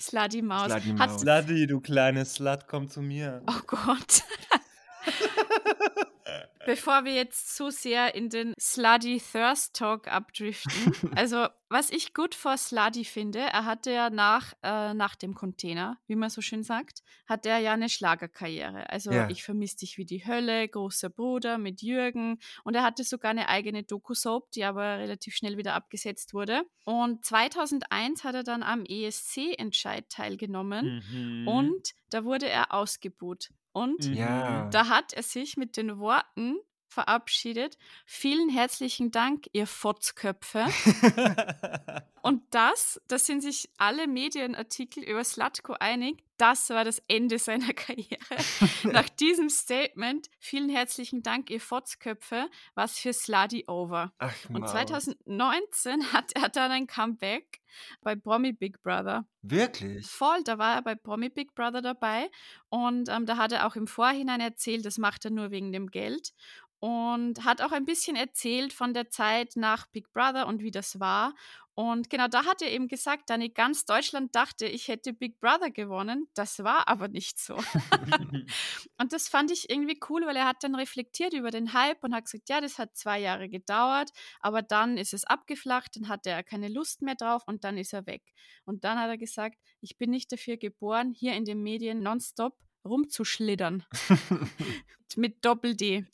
Slutty 0.00 0.40
Maus. 0.40 0.70
Slutty 0.72 0.96
Hat- 0.98 1.10
Maus. 1.10 1.20
Slutty, 1.20 1.66
du 1.66 1.80
kleine 1.80 2.24
Slut, 2.24 2.66
komm 2.66 2.88
zu 2.88 3.02
mir. 3.02 3.42
Oh 3.46 3.60
Gott. 3.66 4.22
Bevor 6.68 7.06
wir 7.06 7.14
jetzt 7.14 7.56
so 7.56 7.70
sehr 7.70 8.14
in 8.14 8.28
den 8.28 8.52
Sluddy 8.60 9.22
Thirst 9.32 9.74
Talk 9.74 10.06
abdriften. 10.06 10.92
Also, 11.16 11.46
was 11.70 11.88
ich 11.88 12.12
gut 12.12 12.34
vor 12.34 12.58
Sluddy 12.58 13.06
finde, 13.06 13.38
er 13.38 13.64
hatte 13.64 13.90
ja 13.90 14.10
nach, 14.10 14.52
äh, 14.62 14.92
nach 14.92 15.16
dem 15.16 15.34
Container, 15.34 15.96
wie 16.08 16.14
man 16.14 16.28
so 16.28 16.42
schön 16.42 16.62
sagt, 16.62 17.02
hat 17.26 17.46
er 17.46 17.56
ja 17.58 17.72
eine 17.72 17.88
Schlagerkarriere. 17.88 18.90
Also, 18.90 19.10
Ja. 19.12 19.30
ich 19.30 19.42
vermisse 19.44 19.78
dich 19.78 19.96
wie 19.96 20.04
die 20.04 20.26
Hölle, 20.26 20.68
großer 20.68 21.08
Bruder 21.08 21.56
mit 21.56 21.80
Jürgen. 21.80 22.38
Und 22.64 22.74
er 22.74 22.82
hatte 22.82 23.02
sogar 23.02 23.30
eine 23.30 23.48
eigene 23.48 23.82
Doku-Soap, 23.84 24.50
die 24.50 24.64
aber 24.64 24.98
relativ 24.98 25.36
schnell 25.36 25.56
wieder 25.56 25.72
abgesetzt 25.72 26.34
wurde. 26.34 26.64
Und 26.84 27.24
2001 27.24 28.24
hat 28.24 28.34
er 28.34 28.42
dann 28.44 28.62
am 28.62 28.84
ESC-Entscheid 28.84 30.10
teilgenommen. 30.10 31.02
Mhm. 31.10 31.48
Und 31.48 31.94
da 32.10 32.24
wurde 32.24 32.46
er 32.46 32.74
ausgebuht. 32.74 33.48
Und 33.78 34.06
Mhm. 34.08 34.14
Ja. 34.14 34.68
da 34.70 34.88
hat 34.88 35.12
er 35.12 35.22
sich 35.22 35.56
mit 35.56 35.76
den 35.76 35.98
Worten 35.98 36.56
verabschiedet. 36.88 37.78
Vielen 38.04 38.48
herzlichen 38.48 39.10
Dank, 39.10 39.46
ihr 39.52 39.66
Fotzköpfe. 39.66 40.66
Und 42.22 42.42
das, 42.50 43.00
da 43.08 43.18
sind 43.18 43.42
sich 43.42 43.70
alle 43.78 44.06
Medienartikel 44.06 45.02
über 45.02 45.24
Slatko 45.24 45.74
einig, 45.78 46.24
das 46.38 46.70
war 46.70 46.84
das 46.84 47.02
Ende 47.08 47.38
seiner 47.38 47.72
Karriere. 47.74 48.18
Nach 48.84 49.08
diesem 49.08 49.50
Statement, 49.50 50.28
vielen 50.38 50.70
herzlichen 50.70 51.22
Dank, 51.22 51.50
ihr 51.50 51.60
Fotzköpfe, 51.60 52.48
was 52.74 52.98
für 52.98 53.12
Sluddy 53.12 53.64
over. 53.66 54.12
Ach, 54.18 54.34
Und 54.48 54.60
Maus. 54.60 54.70
2019 54.70 56.12
hat 56.12 56.32
er 56.34 56.48
dann 56.48 56.70
ein 56.70 56.86
Comeback 56.86 57.60
bei 58.00 58.14
Promi 58.14 58.52
Big 58.52 58.80
Brother. 58.82 59.26
Wirklich? 59.42 60.06
Voll, 60.06 60.42
da 60.44 60.58
war 60.58 60.76
er 60.76 60.82
bei 60.82 60.94
Promi 60.94 61.28
Big 61.28 61.54
Brother 61.54 61.82
dabei 61.82 62.30
und 62.68 63.08
ähm, 63.08 63.26
da 63.26 63.36
hat 63.36 63.52
er 63.52 63.66
auch 63.66 63.76
im 63.76 63.86
Vorhinein 63.86 64.40
erzählt, 64.40 64.84
das 64.84 64.98
macht 64.98 65.24
er 65.24 65.30
nur 65.30 65.50
wegen 65.50 65.72
dem 65.72 65.88
Geld 65.88 66.32
und 66.80 67.44
hat 67.44 67.60
auch 67.60 67.72
ein 67.72 67.84
bisschen 67.84 68.16
erzählt 68.16 68.72
von 68.72 68.94
der 68.94 69.10
Zeit 69.10 69.56
nach 69.56 69.86
Big 69.86 70.12
Brother 70.12 70.46
und 70.46 70.62
wie 70.62 70.70
das 70.70 71.00
war. 71.00 71.34
Und 71.74 72.10
genau 72.10 72.26
da 72.26 72.44
hat 72.44 72.60
er 72.60 72.72
eben 72.72 72.88
gesagt, 72.88 73.30
da 73.30 73.36
nicht 73.36 73.54
ganz 73.54 73.84
Deutschland 73.84 74.34
dachte, 74.34 74.66
ich 74.66 74.88
hätte 74.88 75.12
Big 75.12 75.38
Brother 75.38 75.70
gewonnen. 75.70 76.26
Das 76.34 76.58
war 76.64 76.88
aber 76.88 77.06
nicht 77.06 77.38
so. 77.38 77.56
Und 78.98 79.12
das 79.12 79.28
fand 79.28 79.52
ich 79.52 79.70
irgendwie 79.70 80.00
cool, 80.08 80.26
weil 80.26 80.34
er 80.34 80.46
hat 80.46 80.64
dann 80.64 80.74
reflektiert 80.74 81.34
über 81.34 81.52
den 81.52 81.72
Hype 81.72 82.02
und 82.02 82.12
hat 82.14 82.24
gesagt, 82.24 82.48
ja, 82.48 82.60
das 82.60 82.78
hat 82.78 82.96
zwei 82.96 83.20
Jahre 83.20 83.48
gedauert, 83.48 84.10
aber 84.40 84.62
dann 84.62 84.98
ist 84.98 85.14
es 85.14 85.24
abgeflacht, 85.24 85.94
dann 85.94 86.08
hatte 86.08 86.30
er 86.30 86.42
keine 86.42 86.68
Lust 86.68 87.00
mehr 87.00 87.14
drauf 87.14 87.44
und 87.46 87.62
dann 87.62 87.78
ist 87.78 87.92
er 87.92 88.06
weg. 88.06 88.22
Und 88.64 88.82
dann 88.82 88.98
hat 88.98 89.08
er 89.08 89.18
gesagt, 89.18 89.56
ich 89.80 89.96
bin 89.98 90.10
nicht 90.10 90.32
dafür 90.32 90.56
geboren, 90.56 91.12
hier 91.12 91.34
in 91.34 91.44
den 91.44 91.62
Medien 91.62 92.02
nonstop 92.02 92.56
rumzuschlittern. 92.88 93.84
Mit 95.16 95.44
Doppel-D. 95.44 96.04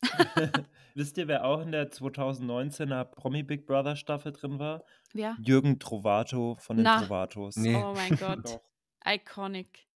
Wisst 0.95 1.17
ihr, 1.17 1.27
wer 1.27 1.45
auch 1.45 1.61
in 1.61 1.71
der 1.71 1.91
2019er 1.91 3.03
Promi 3.03 3.43
Big 3.43 3.65
Brother 3.65 3.95
Staffel 3.95 4.31
drin 4.31 4.59
war? 4.59 4.83
Ja. 5.13 5.35
Jürgen 5.41 5.79
Trovato 5.79 6.55
von 6.59 6.77
den 6.77 6.83
Na. 6.83 7.01
Trovatos. 7.01 7.57
Nee. 7.57 7.75
Oh 7.75 7.93
mein 7.93 8.15
Gott. 8.15 8.61
Iconic. 9.05 9.87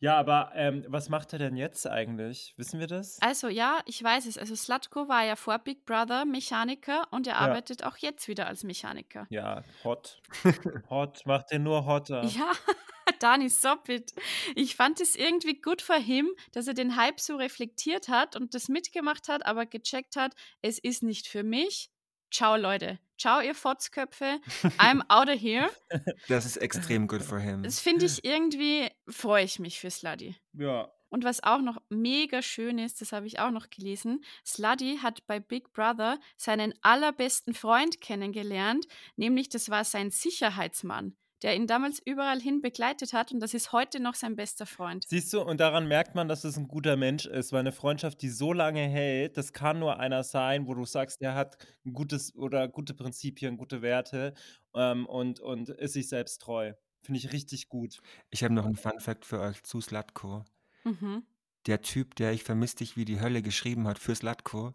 Ja, 0.00 0.16
aber 0.16 0.52
ähm, 0.54 0.84
was 0.88 1.08
macht 1.08 1.32
er 1.32 1.40
denn 1.40 1.56
jetzt 1.56 1.86
eigentlich? 1.86 2.54
Wissen 2.56 2.78
wir 2.78 2.86
das? 2.86 3.18
Also 3.20 3.48
ja, 3.48 3.80
ich 3.84 4.02
weiß 4.02 4.26
es. 4.26 4.38
Also 4.38 4.54
Slatko 4.54 5.08
war 5.08 5.24
ja 5.24 5.34
vor 5.34 5.58
Big 5.58 5.84
Brother 5.84 6.24
Mechaniker 6.24 7.08
und 7.10 7.26
er 7.26 7.34
Ja. 7.34 7.40
arbeitet 7.40 7.82
auch 7.84 7.96
jetzt 7.96 8.28
wieder 8.28 8.46
als 8.46 8.62
Mechaniker. 8.62 9.26
Ja, 9.30 9.64
hot. 9.82 10.20
hot, 10.90 11.26
macht 11.26 11.50
den 11.50 11.64
nur 11.64 11.84
hotter. 11.84 12.24
Ja, 12.24 12.52
Dani 13.20 13.48
Soppit. 13.48 14.12
Ich 14.54 14.76
fand 14.76 15.00
es 15.00 15.16
irgendwie 15.16 15.60
gut 15.60 15.82
für 15.82 15.96
ihn, 15.98 16.28
dass 16.52 16.68
er 16.68 16.74
den 16.74 16.94
Hype 16.96 17.18
so 17.18 17.34
reflektiert 17.36 18.08
hat 18.08 18.36
und 18.36 18.54
das 18.54 18.68
mitgemacht 18.68 19.28
hat, 19.28 19.44
aber 19.46 19.66
gecheckt 19.66 20.14
hat, 20.14 20.34
es 20.62 20.78
ist 20.78 21.02
nicht 21.02 21.26
für 21.26 21.42
mich. 21.42 21.90
Ciao, 22.30 22.56
Leute. 22.56 22.98
Ciao, 23.18 23.40
ihr 23.40 23.54
Fotzköpfe. 23.54 24.40
I'm 24.78 25.02
out 25.08 25.28
of 25.28 25.40
here. 25.40 25.70
Das 26.28 26.46
ist 26.46 26.56
extrem 26.58 27.08
good 27.08 27.22
for 27.22 27.38
him. 27.38 27.62
Das 27.62 27.80
finde 27.80 28.06
ich 28.06 28.24
irgendwie, 28.24 28.88
freue 29.08 29.44
ich 29.44 29.58
mich 29.58 29.80
für 29.80 29.90
Sluddy. 29.90 30.36
Ja. 30.52 30.88
Und 31.10 31.24
was 31.24 31.42
auch 31.42 31.60
noch 31.60 31.78
mega 31.88 32.42
schön 32.42 32.78
ist, 32.78 33.00
das 33.00 33.12
habe 33.12 33.26
ich 33.26 33.40
auch 33.40 33.50
noch 33.50 33.70
gelesen, 33.70 34.22
Sluddy 34.44 34.98
hat 35.02 35.26
bei 35.26 35.40
Big 35.40 35.72
Brother 35.72 36.18
seinen 36.36 36.74
allerbesten 36.82 37.54
Freund 37.54 38.00
kennengelernt, 38.00 38.86
nämlich 39.16 39.48
das 39.48 39.70
war 39.70 39.84
sein 39.84 40.10
Sicherheitsmann, 40.10 41.16
der 41.42 41.54
ihn 41.54 41.66
damals 41.66 42.00
überall 42.04 42.40
hin 42.40 42.60
begleitet 42.60 43.12
hat 43.12 43.32
und 43.32 43.40
das 43.40 43.54
ist 43.54 43.72
heute 43.72 44.00
noch 44.00 44.14
sein 44.14 44.36
bester 44.36 44.66
Freund. 44.66 45.04
Siehst 45.08 45.32
du, 45.32 45.40
und 45.40 45.60
daran 45.60 45.86
merkt 45.86 46.14
man, 46.14 46.28
dass 46.28 46.44
es 46.44 46.56
ein 46.56 46.68
guter 46.68 46.96
Mensch 46.96 47.26
ist, 47.26 47.52
weil 47.52 47.60
eine 47.60 47.72
Freundschaft, 47.72 48.20
die 48.22 48.30
so 48.30 48.52
lange 48.52 48.80
hält, 48.80 49.36
das 49.36 49.52
kann 49.52 49.78
nur 49.78 49.98
einer 49.98 50.24
sein, 50.24 50.66
wo 50.66 50.74
du 50.74 50.84
sagst, 50.84 51.20
der 51.20 51.34
hat 51.34 51.56
ein 51.84 51.92
gutes 51.92 52.34
oder 52.34 52.68
gute 52.68 52.94
Prinzipien, 52.94 53.56
gute 53.56 53.82
Werte 53.82 54.34
ähm, 54.74 55.06
und, 55.06 55.40
und 55.40 55.68
ist 55.68 55.92
sich 55.92 56.08
selbst 56.08 56.42
treu. 56.42 56.72
Finde 57.02 57.20
ich 57.20 57.32
richtig 57.32 57.68
gut. 57.68 58.00
Ich 58.30 58.42
habe 58.42 58.54
noch 58.54 58.66
einen 58.66 58.76
Fun 58.76 58.98
Fact 58.98 59.24
für 59.24 59.40
euch 59.40 59.62
zu 59.62 59.80
Slatko. 59.80 60.44
Mhm. 60.84 61.24
Der 61.66 61.82
Typ, 61.82 62.14
der 62.16 62.32
Ich 62.32 62.44
vermiss 62.44 62.74
dich 62.74 62.96
wie 62.96 63.04
die 63.04 63.20
Hölle 63.20 63.42
geschrieben 63.42 63.86
hat 63.86 63.98
für 63.98 64.14
Slatko, 64.14 64.74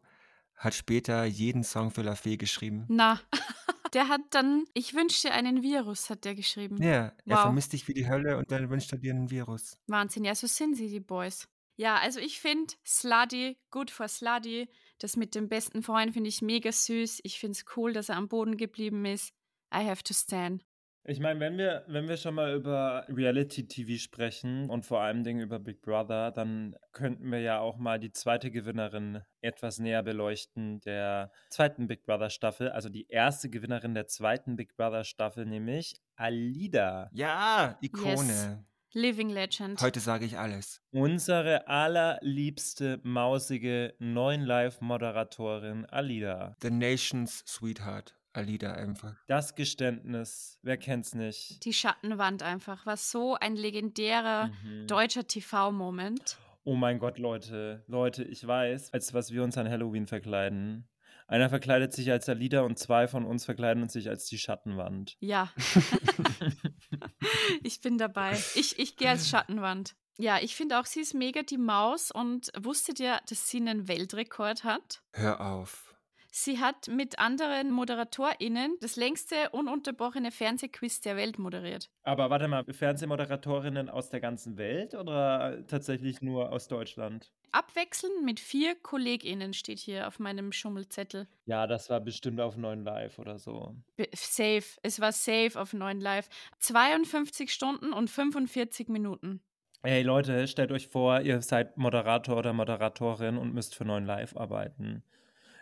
hat 0.56 0.74
später 0.74 1.26
jeden 1.26 1.64
Song 1.64 1.92
für 1.92 2.02
La 2.02 2.16
Fee 2.16 2.38
geschrieben. 2.38 2.86
Na, 2.90 3.20
der 3.94 4.08
hat 4.08 4.22
dann, 4.32 4.66
ich 4.74 4.94
wünsche 4.94 5.28
dir 5.28 5.34
einen 5.34 5.62
Virus, 5.62 6.10
hat 6.10 6.26
der 6.26 6.36
geschrieben. 6.36 6.82
Ja, 6.82 7.14
er 7.26 7.36
Wow. 7.36 7.42
vermisst 7.42 7.74
dich 7.74 7.88
wie 7.88 7.94
die 7.94 8.08
Hölle 8.08 8.38
und 8.38 8.52
dann 8.52 8.70
wünscht 8.70 8.92
er 8.92 8.98
dir 8.98 9.14
einen 9.14 9.30
Virus. 9.30 9.78
Wahnsinn, 9.88 10.24
ja, 10.26 10.36
so 10.36 10.48
sind 10.48 10.76
sie, 10.76 10.88
die 10.90 11.00
Boys. 11.00 11.48
Ja, 11.76 11.98
also 11.98 12.20
ich 12.20 12.40
finde 12.40 12.74
Sluddy, 12.86 13.58
gut 13.72 13.90
for 13.90 14.08
Sluddy. 14.08 14.70
Das 15.00 15.18
mit 15.18 15.34
dem 15.36 15.50
besten 15.50 15.82
Freund 15.82 16.14
finde 16.14 16.30
ich 16.30 16.42
mega 16.42 16.72
süß. 16.72 17.22
Ich 17.24 17.40
finde 17.40 17.58
es 17.58 17.66
cool, 17.76 17.94
dass 17.94 18.10
er 18.10 18.16
am 18.18 18.28
Boden 18.30 18.58
geblieben 18.58 19.06
ist. 19.06 19.34
I 19.74 19.80
have 19.88 20.04
to 20.04 20.14
stand. 20.14 20.64
Ich 21.06 21.20
meine, 21.20 21.40
wenn 21.42 21.58
wir, 21.58 21.84
wenn 21.88 22.08
wir 22.08 22.16
schon 22.16 22.36
mal 22.36 22.54
über 22.54 23.06
Reality-TV 23.10 24.00
sprechen 24.00 24.70
und 24.70 24.86
vor 24.86 25.02
allem 25.02 25.26
Dingen 25.26 25.42
über 25.42 25.60
Big 25.60 25.82
Brother, 25.82 26.32
dann 26.32 26.78
könnten 26.94 27.30
wir 27.30 27.42
ja 27.42 27.60
auch 27.60 27.78
mal 27.78 28.00
die 28.00 28.14
zweite 28.14 28.52
Gewinnerin 28.52 29.22
etwas 29.42 29.80
näher 29.80 30.02
beleuchten, 30.02 30.80
der 30.82 31.32
zweiten 31.50 31.88
Big 31.88 32.06
Brother 32.06 32.30
Staffel, 32.30 32.70
also 32.70 32.88
die 32.88 33.08
erste 33.10 33.50
Gewinnerin 33.50 33.94
der 33.94 34.08
zweiten 34.08 34.56
Big 34.56 34.78
Brother 34.78 35.04
Staffel, 35.04 35.46
nämlich 35.46 36.00
Alida. 36.16 37.10
Ja, 37.12 37.78
Ikone. 37.82 38.66
Living 38.94 39.30
Legend. 39.30 39.82
Heute 39.82 40.00
sage 40.00 40.24
ich 40.24 40.38
alles. 40.38 40.82
Unsere 40.92 41.68
allerliebste, 41.68 43.02
mausige, 43.04 43.96
neuen 44.00 44.44
Live-Moderatorin 44.44 45.86
Alida. 45.88 46.56
The 46.62 46.70
Nation's 46.70 47.44
Sweetheart. 47.46 48.16
Alida 48.34 48.74
einfach. 48.74 49.16
Das 49.28 49.56
Geständnis, 49.56 50.60
wer 50.64 50.78
kennt's 50.78 51.14
nicht? 51.16 51.64
Die 51.66 51.74
Schattenwand 51.74 52.44
einfach. 52.44 52.86
War 52.86 52.98
so 52.98 53.36
ein 53.36 53.56
legendärer 53.56 54.48
Mhm. 54.64 54.88
deutscher 54.88 55.26
TV-Moment. 55.28 56.38
Oh 56.64 56.76
mein 56.76 56.98
Gott, 57.00 57.18
Leute, 57.20 57.84
Leute, 57.88 58.24
ich 58.24 58.46
weiß, 58.46 58.94
als 58.94 59.14
was 59.14 59.32
wir 59.32 59.44
uns 59.44 59.58
an 59.58 59.70
Halloween 59.70 60.08
verkleiden. 60.08 60.88
Einer 61.28 61.50
verkleidet 61.50 61.94
sich 61.94 62.12
als 62.12 62.28
Alida 62.30 62.62
und 62.62 62.78
zwei 62.78 63.08
von 63.08 63.26
uns 63.26 63.46
verkleiden 63.46 63.84
uns 63.84 63.94
sich 63.94 64.10
als 64.10 64.26
die 64.26 64.38
Schattenwand. 64.38 65.16
Ja. 65.20 65.52
ich 67.64 67.82
bin 67.82 67.98
dabei. 67.98 68.34
Ich, 68.56 68.78
ich 68.80 68.98
gehe 68.98 69.10
als 69.10 69.30
Schattenwand. 69.30 69.96
Ja, 70.18 70.38
ich 70.42 70.56
finde 70.56 70.80
auch, 70.80 70.86
sie 70.86 71.02
ist 71.02 71.14
mega 71.16 71.42
die 71.42 71.58
Maus 71.58 72.12
und 72.12 72.52
wusstet 72.60 73.00
ihr, 73.00 73.20
dass 73.30 73.50
sie 73.50 73.58
einen 73.58 73.88
Weltrekord 73.88 74.64
hat? 74.64 75.02
Hör 75.14 75.42
auf. 75.42 75.93
Sie 76.36 76.58
hat 76.60 76.88
mit 76.88 77.20
anderen 77.20 77.70
ModeratorInnen 77.70 78.78
das 78.82 78.96
längste 78.96 79.52
ununterbrochene 79.52 80.32
Fernsehquiz 80.32 81.00
der 81.00 81.16
Welt 81.16 81.38
moderiert. 81.38 81.92
Aber 82.02 82.32
warte 82.32 82.48
mal, 82.48 82.66
Fernsehmoderatorinnen 82.66 83.88
aus 83.88 84.10
der 84.10 84.20
ganzen 84.20 84.58
Welt 84.58 84.96
oder 84.96 85.64
tatsächlich 85.68 86.24
nur 86.24 86.52
aus 86.52 86.68
Deutschland? 86.68 87.32
Abwechselnd 87.52 88.24
mit 88.24 88.40
vier 88.40 88.74
KollegInnen 88.74 89.54
steht 89.54 89.78
hier 89.78 90.08
auf 90.08 90.18
meinem 90.18 90.52
Schummelzettel. 90.52 91.28
Ja, 91.46 91.68
das 91.68 91.92
war 91.92 92.02
bestimmt 92.02 92.42
auf 92.42 92.58
9 92.58 92.84
Live 92.84 93.20
oder 93.20 93.38
so. 93.38 93.76
Be- 93.96 94.10
Safe. 94.16 94.64
Es 94.82 95.00
war 95.00 95.12
safe 95.12 95.52
auf 95.62 95.74
9 95.74 96.02
Live. 96.02 96.30
52 96.58 97.54
Stunden 97.54 97.94
und 97.94 98.10
45 98.10 98.88
Minuten. 98.90 99.40
Hey 99.84 100.02
Leute, 100.02 100.48
stellt 100.48 100.72
euch 100.72 100.88
vor, 100.88 101.22
ihr 101.22 101.44
seid 101.44 101.78
Moderator 101.78 102.38
oder 102.38 102.54
Moderatorin 102.54 103.38
und 103.38 103.54
müsst 103.54 103.76
für 103.76 103.86
9 103.86 104.04
Live 104.04 104.36
arbeiten. 104.36 105.04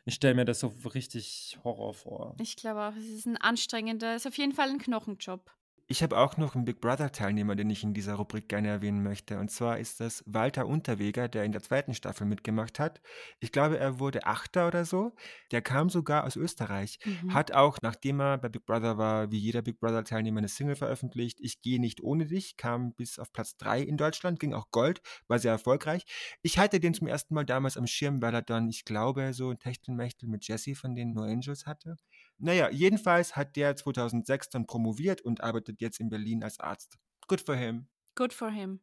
Ich 0.06 0.16
stelle 0.16 0.34
mir 0.34 0.46
das 0.46 0.60
so 0.60 0.74
richtig 0.94 1.60
Horror 1.64 1.94
vor. 1.94 2.36
Ich 2.40 2.56
glaube 2.56 2.82
auch, 2.82 2.96
es 2.96 3.08
ist 3.08 3.28
ein 3.28 3.38
anstrengender, 3.38 4.16
ist 4.16 4.28
auf 4.28 4.38
jeden 4.38 4.54
Fall 4.54 4.70
ein 4.70 4.80
Knochenjob. 4.80 5.52
Ich 5.92 6.02
habe 6.02 6.18
auch 6.18 6.38
noch 6.38 6.56
einen 6.56 6.64
Big 6.64 6.80
Brother-Teilnehmer, 6.80 7.58
den 7.58 7.70
ich 7.70 7.84
in 7.84 7.94
dieser 7.94 8.14
Rubrik 8.14 8.48
gerne 8.48 8.70
erwähnen 8.70 9.04
möchte. 9.04 9.38
Und 9.40 9.52
zwar 9.52 9.78
ist 9.78 10.00
das 10.00 10.24
Walter 10.26 10.66
Unterweger, 10.66 11.28
der 11.28 11.44
in 11.44 11.52
der 11.52 11.62
zweiten 11.62 11.94
Staffel 11.94 12.26
mitgemacht 12.26 12.80
hat. 12.80 13.02
Ich 13.42 13.52
glaube, 13.52 13.78
er 13.78 14.00
wurde 14.00 14.26
Achter 14.26 14.68
oder 14.68 14.86
so. 14.86 15.14
Der 15.52 15.62
kam 15.62 15.90
sogar 15.90 16.24
aus 16.24 16.38
Österreich. 16.38 16.98
Mhm. 17.04 17.34
Hat 17.34 17.52
auch, 17.52 17.78
nachdem 17.82 18.22
er 18.22 18.38
bei 18.38 18.48
Big 18.48 18.66
Brother 18.66 18.98
war, 18.98 19.32
wie 19.32 19.38
jeder 19.38 19.62
Big 19.62 19.82
Brother-Teilnehmer 19.82 20.38
eine 20.38 20.48
Single 20.48 20.78
veröffentlicht. 20.78 21.42
Ich 21.42 21.62
gehe 21.62 21.82
nicht 21.82 22.02
ohne 22.02 22.26
dich, 22.26 22.56
kam 22.56 22.94
bis 22.94 23.20
auf 23.20 23.34
Platz 23.34 23.58
3 23.58 23.82
in 23.82 23.98
Deutschland, 23.98 24.40
ging 24.40 24.54
auch 24.54 24.72
Gold, 24.72 25.02
war 25.28 25.40
sehr 25.40 25.52
erfolgreich. 25.52 26.06
Ich 26.42 26.58
hatte 26.58 26.80
den 26.80 26.94
zum 26.94 27.08
ersten 27.08 27.34
Mal 27.34 27.44
damals 27.44 27.76
am 27.76 27.86
Schirm, 27.86 28.22
weil 28.22 28.34
er 28.34 28.44
dann, 28.44 28.70
ich 28.70 28.86
glaube, 28.86 29.34
so 29.34 29.50
ein 29.50 29.60
Techtelmechtel 29.60 30.30
mit 30.30 30.48
Jesse 30.48 30.74
von 30.74 30.96
den 30.96 31.12
No 31.12 31.24
Angels 31.24 31.66
hatte. 31.66 31.98
Naja, 32.42 32.70
jedenfalls 32.72 33.36
hat 33.36 33.56
der 33.56 33.76
2006 33.76 34.50
dann 34.50 34.66
promoviert 34.66 35.22
und 35.22 35.42
arbeitet 35.42 35.80
jetzt 35.80 36.00
in 36.00 36.10
Berlin 36.10 36.44
als 36.44 36.60
Arzt. 36.60 36.98
Good 37.28 37.42
for 37.42 37.56
him. 37.56 37.88
Good 38.16 38.34
for 38.34 38.50
him. 38.50 38.80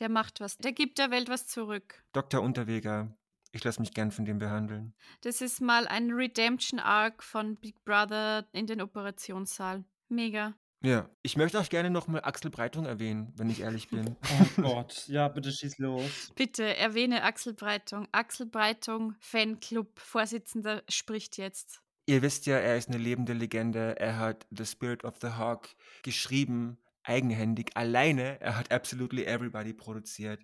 Der 0.00 0.08
macht 0.08 0.40
was. 0.40 0.58
Der 0.58 0.72
gibt 0.72 0.98
der 0.98 1.10
Welt 1.10 1.28
was 1.28 1.46
zurück. 1.46 2.02
Dr. 2.12 2.42
Unterweger, 2.42 3.16
ich 3.52 3.62
lasse 3.62 3.80
mich 3.80 3.94
gern 3.94 4.10
von 4.10 4.24
dem 4.24 4.38
behandeln. 4.38 4.94
Das 5.20 5.40
ist 5.40 5.60
mal 5.60 5.86
ein 5.86 6.10
Redemption-Arc 6.10 7.22
von 7.22 7.56
Big 7.56 7.84
Brother 7.84 8.48
in 8.52 8.66
den 8.66 8.80
Operationssaal. 8.80 9.84
Mega. 10.08 10.54
Ja, 10.82 11.10
ich 11.22 11.36
möchte 11.36 11.60
auch 11.60 11.68
gerne 11.68 11.90
nochmal 11.90 12.22
Axel 12.24 12.50
Breitung 12.50 12.86
erwähnen, 12.86 13.32
wenn 13.36 13.50
ich 13.50 13.60
ehrlich 13.60 13.88
bin. 13.88 14.16
Oh 14.58 14.62
Gott, 14.62 15.06
ja, 15.08 15.28
bitte 15.28 15.52
schieß 15.52 15.78
los. 15.78 16.32
Bitte 16.34 16.74
erwähne 16.76 17.22
Axel 17.22 17.52
Breitung. 17.52 18.08
Axel 18.12 18.46
Breitung, 18.46 19.14
Fanclub, 19.20 20.00
Vorsitzender, 20.00 20.82
spricht 20.88 21.36
jetzt. 21.36 21.82
Ihr 22.10 22.22
wisst 22.22 22.46
ja, 22.46 22.56
er 22.56 22.76
ist 22.76 22.88
eine 22.88 22.98
lebende 22.98 23.34
Legende. 23.34 23.94
Er 24.00 24.18
hat 24.18 24.44
The 24.50 24.66
Spirit 24.66 25.04
of 25.04 25.18
the 25.22 25.28
Hawk 25.28 25.68
geschrieben, 26.02 26.76
eigenhändig, 27.04 27.70
alleine. 27.76 28.40
Er 28.40 28.58
hat 28.58 28.72
Absolutely 28.72 29.26
Everybody 29.26 29.72
produziert. 29.72 30.40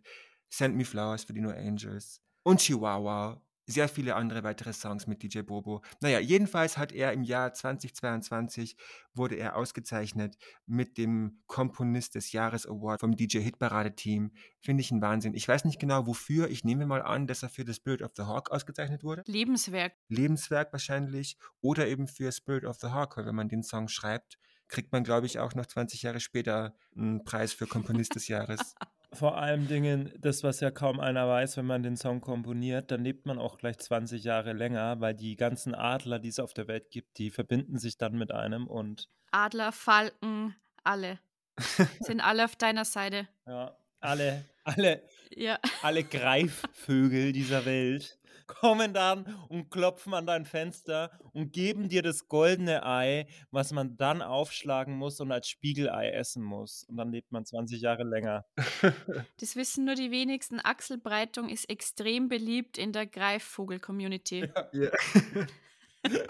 Send 0.49 0.77
Me 0.77 0.85
Flowers 0.85 1.25
für 1.25 1.33
die 1.33 1.41
No 1.41 1.51
Angels. 1.51 2.23
Und 2.45 2.61
Chihuahua. 2.61 3.43
Sehr 3.69 3.89
viele 3.89 4.15
andere 4.15 4.45
weitere 4.45 4.73
Songs 4.73 5.09
mit 5.09 5.23
DJ 5.23 5.41
Bobo. 5.41 5.83
Naja, 6.01 6.21
jedenfalls 6.21 6.79
hat 6.79 6.93
er 6.93 7.13
im 7.13 7.25
Jahr 7.25 7.53
2022 7.53 8.77
wurde 9.13 9.35
er 9.35 9.57
ausgezeichnet 9.57 10.37
mit 10.67 10.99
dem 10.99 11.41
Komponist 11.47 12.15
des 12.15 12.31
Jahres 12.31 12.67
Award 12.67 13.01
vom 13.01 13.17
DJ 13.17 13.39
Hitparade 13.41 13.95
Team. 13.97 14.33
Finde 14.61 14.83
ich 14.83 14.93
ein 14.93 15.03
Wahnsinn. 15.03 15.35
Ich 15.35 15.49
weiß 15.49 15.65
nicht 15.65 15.81
genau 15.81 16.07
wofür. 16.07 16.49
Ich 16.49 16.63
nehme 16.63 16.87
mal 16.87 17.03
an, 17.03 17.27
dass 17.27 17.43
er 17.43 17.49
für 17.49 17.65
The 17.67 17.75
Spirit 17.75 18.03
of 18.03 18.13
the 18.17 18.23
Hawk 18.23 18.51
ausgezeichnet 18.51 19.03
wurde. 19.03 19.25
Lebenswerk. 19.27 19.95
Lebenswerk 20.09 20.73
wahrscheinlich 20.73 21.37
oder 21.61 21.89
eben 21.89 22.07
für 22.07 22.31
Spirit 22.31 22.65
of 22.65 22.79
the 22.81 22.89
Hawk, 22.89 23.17
weil 23.17 23.27
wenn 23.27 23.35
man 23.35 23.49
den 23.49 23.65
Song 23.65 23.89
schreibt, 23.89 24.39
kriegt 24.69 24.93
man, 24.93 25.05
glaube 25.05 25.27
ich, 25.27 25.39
auch 25.39 25.55
noch 25.55 25.67
20 25.67 26.03
Jahre 26.03 26.21
später 26.21 26.77
einen 26.97 27.25
Preis 27.25 27.53
für 27.53 27.67
Komponist 27.67 28.15
des 28.15 28.29
Jahres. 28.29 28.75
Vor 29.17 29.39
allem 29.39 29.67
Dingen, 29.67 30.13
das, 30.19 30.43
was 30.45 30.61
ja 30.61 30.71
kaum 30.71 31.01
einer 31.01 31.27
weiß, 31.27 31.57
wenn 31.57 31.67
man 31.67 31.83
den 31.83 31.97
Song 31.97 32.21
komponiert, 32.21 32.91
dann 32.91 33.03
lebt 33.03 33.25
man 33.27 33.39
auch 33.39 33.57
gleich 33.59 33.79
20 33.79 34.23
Jahre 34.25 34.53
länger, 34.53 35.01
weil 35.01 35.15
die 35.15 35.37
ganzen 35.37 35.75
Adler, 35.75 36.19
die 36.19 36.29
es 36.29 36.39
auf 36.39 36.53
der 36.53 36.69
Welt 36.69 36.91
gibt, 36.91 37.17
die 37.19 37.31
verbinden 37.31 37.79
sich 37.79 37.97
dann 37.97 38.17
mit 38.19 38.31
einem 38.33 38.67
und 38.67 39.09
Adler, 39.31 39.73
Falken, 39.73 40.55
alle. 40.85 41.19
Sind 42.01 42.21
alle 42.21 42.45
auf 42.45 42.57
deiner 42.57 42.85
Seite. 42.85 43.27
ja, 43.47 43.77
alle, 44.01 44.45
alle, 44.65 45.03
Ja. 45.35 45.59
alle 45.83 46.05
Greifvögel 46.17 47.33
dieser 47.33 47.65
Welt 47.65 48.19
kommen 48.47 48.95
dann 48.95 49.27
und 49.49 49.71
klopfen 49.71 50.15
an 50.15 50.27
dein 50.27 50.45
Fenster 50.45 51.11
und 51.33 51.53
geben 51.53 51.89
dir 51.89 52.03
das 52.03 52.29
goldene 52.29 52.85
Ei, 52.85 53.27
was 53.51 53.73
man 53.73 53.97
dann 53.97 54.23
aufschlagen 54.23 54.97
muss 54.97 55.21
und 55.21 55.33
als 55.33 55.49
Spiegelei 55.49 56.11
essen 56.11 56.43
muss. 56.43 56.85
Und 56.85 56.97
dann 56.97 57.13
lebt 57.13 57.33
man 57.33 57.45
20 57.45 57.81
Jahre 57.81 58.05
länger. 58.05 58.45
Das 59.39 59.57
wissen 59.57 59.85
nur 59.85 59.95
die 59.95 60.11
wenigsten. 60.11 60.61
Axel 60.61 60.99
Breitung 60.99 61.49
ist 61.49 61.69
extrem 61.69 62.29
beliebt 62.29 62.79
in 62.79 62.93
der 62.93 63.07
Greifvogel-Community. 63.07 64.51
Ja. 64.73 64.91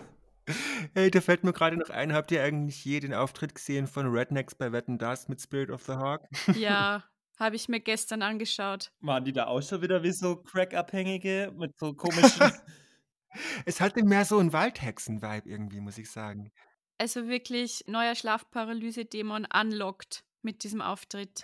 Hey, 0.94 1.10
da 1.10 1.20
fällt 1.20 1.42
mir 1.42 1.52
gerade 1.52 1.76
noch 1.76 1.90
ein, 1.90 2.12
habt 2.12 2.30
ihr 2.30 2.42
eigentlich 2.42 2.84
je 2.84 3.00
den 3.00 3.12
Auftritt 3.12 3.54
gesehen 3.54 3.88
von 3.88 4.06
Rednecks 4.06 4.54
bei 4.54 4.70
Wetten 4.70 4.96
Das 4.96 5.28
mit 5.28 5.40
Spirit 5.40 5.70
of 5.70 5.82
the 5.82 5.94
Hawk? 5.94 6.22
Ja, 6.54 7.02
habe 7.38 7.56
ich 7.56 7.68
mir 7.68 7.80
gestern 7.80 8.22
angeschaut. 8.22 8.90
Waren 9.00 9.24
die 9.24 9.32
da 9.32 9.46
auch 9.46 9.62
schon 9.62 9.82
wieder 9.82 10.02
wie 10.02 10.12
so 10.12 10.36
Crack-Abhängige 10.36 11.52
mit 11.56 11.78
so 11.78 11.94
komischen. 11.94 12.52
Es 13.66 13.82
hatte 13.82 14.02
mehr 14.02 14.24
so 14.24 14.38
einen 14.38 14.54
Waldhexen-Vibe 14.54 15.46
irgendwie, 15.46 15.80
muss 15.80 15.98
ich 15.98 16.10
sagen. 16.10 16.52
Also 16.96 17.28
wirklich 17.28 17.84
neuer 17.86 18.14
Schlafparalyse-Dämon 18.14 19.46
unlocked 19.52 20.24
mit 20.40 20.64
diesem 20.64 20.80
Auftritt. 20.80 21.42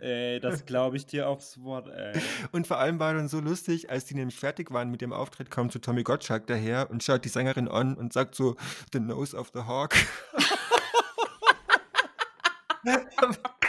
ey, 0.00 0.38
das 0.40 0.66
glaube 0.66 0.96
ich 0.96 1.06
dir 1.06 1.28
aufs 1.28 1.60
Wort, 1.60 1.88
ey. 1.88 2.20
Und 2.52 2.68
vor 2.68 2.78
allem 2.78 3.00
war 3.00 3.14
dann 3.14 3.28
so 3.28 3.40
lustig, 3.40 3.90
als 3.90 4.04
die 4.04 4.14
nämlich 4.14 4.38
fertig 4.38 4.70
waren 4.70 4.90
mit 4.90 5.00
dem 5.00 5.12
Auftritt, 5.12 5.50
kommt 5.50 5.72
so 5.72 5.80
Tommy 5.80 6.04
Gottschalk 6.04 6.46
daher 6.46 6.88
und 6.90 7.02
schaut 7.02 7.24
die 7.24 7.28
Sängerin 7.28 7.66
an 7.66 7.96
und 7.96 8.12
sagt 8.12 8.36
so, 8.36 8.54
The 8.92 9.00
Nose 9.00 9.36
of 9.36 9.50
the 9.52 9.62
Hawk. 9.62 9.96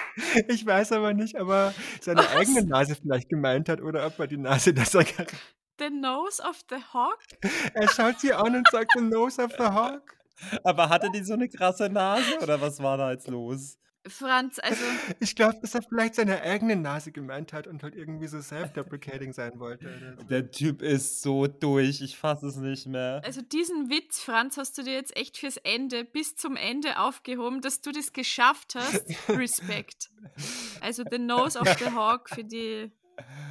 ich 0.48 0.66
weiß 0.66 0.92
aber 0.92 1.14
nicht, 1.14 1.40
ob 1.40 1.50
er 1.50 1.74
seine 2.02 2.20
Was? 2.20 2.36
eigene 2.36 2.66
Nase 2.66 2.96
vielleicht 2.96 3.30
gemeint 3.30 3.70
hat 3.70 3.82
oder 3.82 4.06
ob 4.06 4.20
er 4.20 4.28
die 4.28 4.38
Nase 4.38 4.74
der 4.74 4.86
Sängerin. 4.86 5.28
The 5.80 5.90
Nose 5.90 6.42
of 6.42 6.64
the 6.70 6.78
Hawk? 6.94 7.20
Er 7.74 7.90
schaut 7.90 8.20
sie 8.20 8.34
an 8.34 8.56
und 8.56 8.68
sagt, 8.72 8.92
The 8.96 9.04
Nose 9.04 9.42
of 9.42 9.52
the 9.58 9.66
Hawk. 9.66 10.16
Aber 10.64 10.90
hatte 10.90 11.10
die 11.12 11.24
so 11.24 11.34
eine 11.34 11.50
krasse 11.50 11.90
Nase 11.90 12.40
oder 12.42 12.60
was 12.62 12.82
war 12.82 12.98
da 12.98 13.12
jetzt 13.12 13.28
los? 13.28 13.78
Franz, 14.08 14.60
also 14.60 14.84
Ich 15.20 15.36
glaube, 15.36 15.58
dass 15.62 15.76
er 15.76 15.82
vielleicht 15.82 16.16
seine 16.16 16.42
eigene 16.42 16.76
Nase 16.76 17.12
gemeint 17.12 17.54
hat 17.54 17.68
und 17.68 17.84
halt 17.84 17.96
irgendwie 17.96 18.28
so 18.28 18.42
self-deprecating 18.42 19.34
sein 19.34 19.60
wollte. 19.60 19.90
So. 20.18 20.24
Der 20.26 20.52
Typ 20.52 20.82
ist 20.82 21.22
so 21.22 21.48
durch, 21.48 22.02
ich 22.02 22.18
fasse 22.18 22.48
es 22.48 22.58
nicht 22.58 22.86
mehr. 22.88 23.22
Also 23.24 23.42
diesen 23.42 23.90
Witz, 23.90 24.20
Franz, 24.22 24.58
hast 24.58 24.78
du 24.78 24.84
dir 24.84 24.94
jetzt 24.94 25.16
echt 25.16 25.38
fürs 25.38 25.58
Ende, 25.58 26.04
bis 26.04 26.36
zum 26.36 26.58
Ende 26.58 27.00
aufgehoben, 27.00 27.62
dass 27.62 27.82
du 27.82 27.92
das 27.92 28.12
geschafft 28.12 28.76
hast. 28.76 29.06
Respekt. 29.30 30.10
Also 30.82 31.04
The 31.10 31.20
Nose 31.20 31.58
of 31.58 31.68
the 31.80 31.92
Hawk 31.92 32.30
für 32.30 32.44
die 32.44 32.92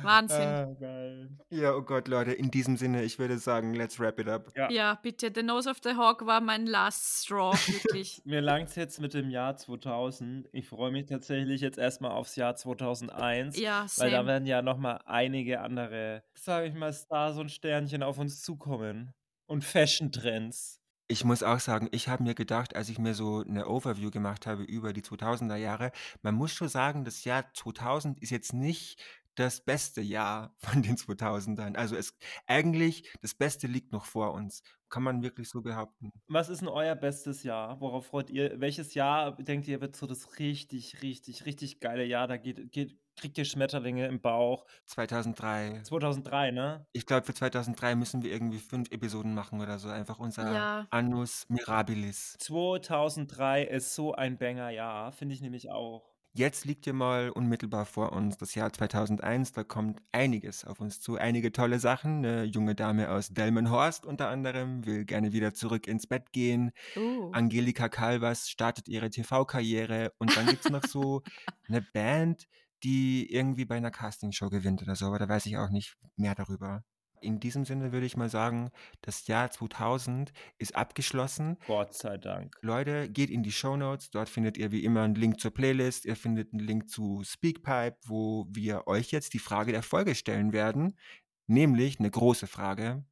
Wahnsinn. 0.02 0.40
Ah, 0.40 0.74
geil. 0.78 1.28
Ja, 1.50 1.74
oh 1.74 1.82
Gott, 1.82 2.08
Leute, 2.08 2.32
in 2.32 2.50
diesem 2.50 2.76
Sinne, 2.76 3.02
ich 3.04 3.18
würde 3.18 3.38
sagen, 3.38 3.74
let's 3.74 4.00
wrap 4.00 4.18
it 4.18 4.28
up. 4.28 4.52
Ja. 4.56 4.70
Ja, 4.70 4.98
bitte, 5.00 5.30
The 5.34 5.42
Nose 5.42 5.68
of 5.70 5.78
the 5.82 5.94
Hawk 5.96 6.26
war 6.26 6.40
mein 6.40 6.66
last 6.66 7.24
straw, 7.24 7.52
wirklich. 7.52 8.20
Mir 8.24 8.40
langt's 8.40 8.74
jetzt 8.74 9.00
mit 9.00 9.14
dem 9.14 9.30
Jahr 9.30 9.56
2000. 9.56 10.48
Ich 10.52 10.68
freue 10.68 10.90
mich 10.90 11.06
tatsächlich 11.06 11.60
jetzt 11.60 11.78
erstmal 11.78 12.12
aufs 12.12 12.36
Jahr 12.36 12.56
2001. 12.56 13.58
Ja, 13.58 13.86
Weil 13.96 14.10
da 14.10 14.16
same. 14.18 14.28
werden 14.28 14.46
ja 14.46 14.62
nochmal 14.62 15.00
einige 15.06 15.60
andere, 15.60 16.22
sage 16.34 16.66
ich 16.66 16.74
mal, 16.74 16.92
Stars 16.92 17.38
und 17.38 17.50
Sternchen 17.50 18.02
auf 18.02 18.18
uns 18.18 18.42
zukommen. 18.42 19.12
Und 19.46 19.64
Fashion-Trends. 19.64 20.82
Ich 21.08 21.24
muss 21.26 21.42
auch 21.42 21.60
sagen, 21.60 21.88
ich 21.92 22.08
habe 22.08 22.22
mir 22.22 22.34
gedacht, 22.34 22.74
als 22.74 22.88
ich 22.88 22.98
mir 22.98 23.12
so 23.12 23.44
eine 23.46 23.68
Overview 23.68 24.10
gemacht 24.10 24.46
habe 24.46 24.62
über 24.62 24.94
die 24.94 25.02
2000er 25.02 25.56
Jahre, 25.56 25.92
man 26.22 26.34
muss 26.34 26.52
schon 26.52 26.68
sagen, 26.68 27.04
das 27.04 27.24
Jahr 27.24 27.52
2000 27.52 28.18
ist 28.22 28.30
jetzt 28.30 28.54
nicht 28.54 28.98
das 29.34 29.64
beste 29.64 30.00
Jahr 30.00 30.54
von 30.58 30.82
den 30.82 30.96
2000ern. 30.96 31.76
Also 31.76 31.96
es 31.96 32.16
eigentlich 32.46 33.10
das 33.20 33.34
Beste 33.34 33.66
liegt 33.66 33.92
noch 33.92 34.04
vor 34.04 34.32
uns. 34.32 34.62
Kann 34.88 35.02
man 35.04 35.22
wirklich 35.22 35.48
so 35.48 35.62
behaupten. 35.62 36.10
Was 36.28 36.50
ist 36.50 36.60
denn 36.60 36.68
euer 36.68 36.94
bestes 36.94 37.42
Jahr? 37.44 37.80
Worauf 37.80 38.06
freut 38.06 38.28
ihr? 38.28 38.60
Welches 38.60 38.92
Jahr 38.92 39.34
denkt 39.36 39.66
ihr 39.66 39.80
wird 39.80 39.96
so 39.96 40.06
das 40.06 40.38
richtig, 40.38 41.00
richtig, 41.02 41.46
richtig 41.46 41.80
geile 41.80 42.04
Jahr? 42.04 42.26
Da 42.28 42.36
geht, 42.36 42.70
geht, 42.72 42.98
kriegt 43.16 43.38
ihr 43.38 43.46
Schmetterlinge 43.46 44.06
im 44.06 44.20
Bauch. 44.20 44.66
2003. 44.84 45.80
2003, 45.84 46.50
ne? 46.50 46.86
Ich 46.92 47.06
glaube, 47.06 47.24
für 47.24 47.32
2003 47.32 47.94
müssen 47.94 48.22
wir 48.22 48.30
irgendwie 48.30 48.58
fünf 48.58 48.90
Episoden 48.90 49.32
machen 49.32 49.62
oder 49.62 49.78
so. 49.78 49.88
Einfach 49.88 50.18
unser 50.18 50.52
Ja. 50.52 50.86
Annus 50.90 51.46
Mirabilis. 51.48 52.36
2003 52.40 53.64
ist 53.64 53.94
so 53.94 54.14
ein 54.14 54.36
Banger-Jahr, 54.36 55.12
finde 55.12 55.34
ich 55.34 55.40
nämlich 55.40 55.70
auch. 55.70 56.11
Jetzt 56.34 56.64
liegt 56.64 56.86
ja 56.86 56.94
mal 56.94 57.28
unmittelbar 57.28 57.84
vor 57.84 58.12
uns 58.12 58.38
das 58.38 58.54
Jahr 58.54 58.72
2001. 58.72 59.52
Da 59.52 59.64
kommt 59.64 60.00
einiges 60.12 60.64
auf 60.64 60.80
uns 60.80 60.98
zu, 60.98 61.16
einige 61.16 61.52
tolle 61.52 61.78
Sachen. 61.78 62.24
Eine 62.24 62.44
junge 62.44 62.74
Dame 62.74 63.10
aus 63.10 63.28
Delmenhorst 63.28 64.06
unter 64.06 64.28
anderem 64.28 64.86
will 64.86 65.04
gerne 65.04 65.34
wieder 65.34 65.52
zurück 65.52 65.86
ins 65.86 66.06
Bett 66.06 66.32
gehen. 66.32 66.72
Uh. 66.96 67.30
Angelika 67.32 67.90
Calvas 67.90 68.48
startet 68.48 68.88
ihre 68.88 69.10
TV-Karriere 69.10 70.14
und 70.16 70.34
dann 70.34 70.46
gibt 70.46 70.64
es 70.64 70.70
noch 70.70 70.84
so 70.84 71.22
eine 71.68 71.82
Band, 71.82 72.48
die 72.82 73.30
irgendwie 73.30 73.66
bei 73.66 73.76
einer 73.76 73.90
Castingshow 73.90 74.48
gewinnt 74.48 74.80
oder 74.80 74.96
so, 74.96 75.06
aber 75.06 75.18
da 75.18 75.28
weiß 75.28 75.44
ich 75.44 75.58
auch 75.58 75.68
nicht 75.68 75.98
mehr 76.16 76.34
darüber. 76.34 76.82
In 77.22 77.40
diesem 77.40 77.64
Sinne 77.64 77.92
würde 77.92 78.06
ich 78.06 78.16
mal 78.16 78.28
sagen, 78.28 78.70
das 79.00 79.26
Jahr 79.26 79.50
2000 79.50 80.32
ist 80.58 80.74
abgeschlossen. 80.74 81.56
Gott 81.66 81.94
sei 81.94 82.18
Dank. 82.18 82.56
Leute, 82.62 83.08
geht 83.08 83.30
in 83.30 83.42
die 83.42 83.52
Show 83.52 83.76
Notes. 83.76 84.10
Dort 84.10 84.28
findet 84.28 84.58
ihr 84.58 84.72
wie 84.72 84.84
immer 84.84 85.02
einen 85.02 85.14
Link 85.14 85.40
zur 85.40 85.52
Playlist. 85.52 86.04
Ihr 86.04 86.16
findet 86.16 86.52
einen 86.52 86.66
Link 86.66 86.90
zu 86.90 87.22
Speakpipe, 87.24 87.96
wo 88.04 88.46
wir 88.50 88.86
euch 88.86 89.10
jetzt 89.12 89.34
die 89.34 89.38
Frage 89.38 89.72
der 89.72 89.82
Folge 89.82 90.14
stellen 90.14 90.52
werden. 90.52 90.98
Nämlich 91.46 91.98
eine 91.98 92.10
große 92.10 92.46
Frage. 92.46 93.04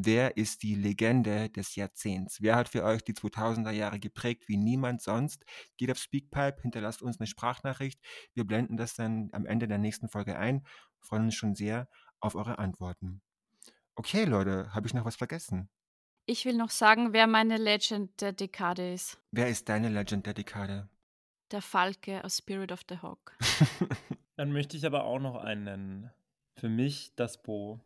Wer 0.00 0.36
ist 0.36 0.62
die 0.62 0.76
Legende 0.76 1.50
des 1.50 1.74
Jahrzehnts? 1.74 2.40
Wer 2.40 2.54
hat 2.54 2.68
für 2.68 2.84
euch 2.84 3.02
die 3.02 3.14
2000er 3.14 3.72
Jahre 3.72 3.98
geprägt 3.98 4.48
wie 4.48 4.56
niemand 4.56 5.02
sonst? 5.02 5.44
Geht 5.76 5.90
auf 5.90 5.98
Speakpipe, 5.98 6.62
hinterlasst 6.62 7.02
uns 7.02 7.18
eine 7.18 7.26
Sprachnachricht. 7.26 8.00
Wir 8.32 8.44
blenden 8.44 8.76
das 8.76 8.94
dann 8.94 9.28
am 9.32 9.44
Ende 9.44 9.66
der 9.66 9.78
nächsten 9.78 10.08
Folge 10.08 10.38
ein. 10.38 10.64
Freuen 11.00 11.24
uns 11.24 11.34
schon 11.34 11.56
sehr 11.56 11.88
auf 12.20 12.36
eure 12.36 12.60
Antworten. 12.60 13.22
Okay, 13.98 14.26
Leute, 14.26 14.72
habe 14.72 14.86
ich 14.86 14.94
noch 14.94 15.04
was 15.04 15.16
vergessen? 15.16 15.68
Ich 16.24 16.44
will 16.44 16.56
noch 16.56 16.70
sagen, 16.70 17.12
wer 17.12 17.26
meine 17.26 17.56
Legend 17.56 18.20
der 18.20 18.32
Dekade 18.32 18.92
ist. 18.92 19.18
Wer 19.32 19.48
ist 19.48 19.68
deine 19.68 19.88
Legend 19.88 20.24
der 20.24 20.34
Dekade? 20.34 20.88
Der 21.50 21.62
Falke 21.62 22.22
aus 22.22 22.38
Spirit 22.38 22.70
of 22.70 22.82
the 22.88 22.98
Hawk. 23.02 23.36
Dann 24.36 24.52
möchte 24.52 24.76
ich 24.76 24.86
aber 24.86 25.02
auch 25.02 25.18
noch 25.18 25.34
einen 25.34 25.64
nennen. 25.64 26.10
Für 26.54 26.68
mich 26.68 27.12
das 27.16 27.42
Bo. 27.42 27.80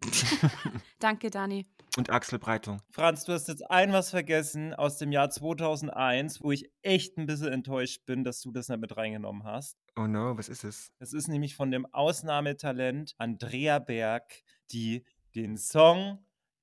Danke, 1.00 1.28
Dani. 1.28 1.66
Und 1.98 2.08
Axel 2.08 2.38
Breitung. 2.38 2.80
Franz, 2.90 3.24
du 3.24 3.34
hast 3.34 3.48
jetzt 3.48 3.70
ein 3.70 3.92
was 3.92 4.08
vergessen 4.08 4.72
aus 4.72 4.96
dem 4.96 5.12
Jahr 5.12 5.28
2001, 5.28 6.42
wo 6.42 6.50
ich 6.50 6.70
echt 6.80 7.18
ein 7.18 7.26
bisschen 7.26 7.52
enttäuscht 7.52 8.06
bin, 8.06 8.24
dass 8.24 8.40
du 8.40 8.52
das 8.52 8.70
nicht 8.70 8.80
mit 8.80 8.96
reingenommen 8.96 9.44
hast. 9.44 9.76
Oh 9.96 10.06
no, 10.06 10.38
was 10.38 10.48
ist 10.48 10.64
es? 10.64 10.92
Es 10.98 11.12
ist 11.12 11.28
nämlich 11.28 11.56
von 11.56 11.70
dem 11.70 11.84
Ausnahmetalent 11.92 13.14
Andrea 13.18 13.80
Berg, 13.80 14.32
die 14.70 15.04
den 15.34 15.56
Song 15.56 16.18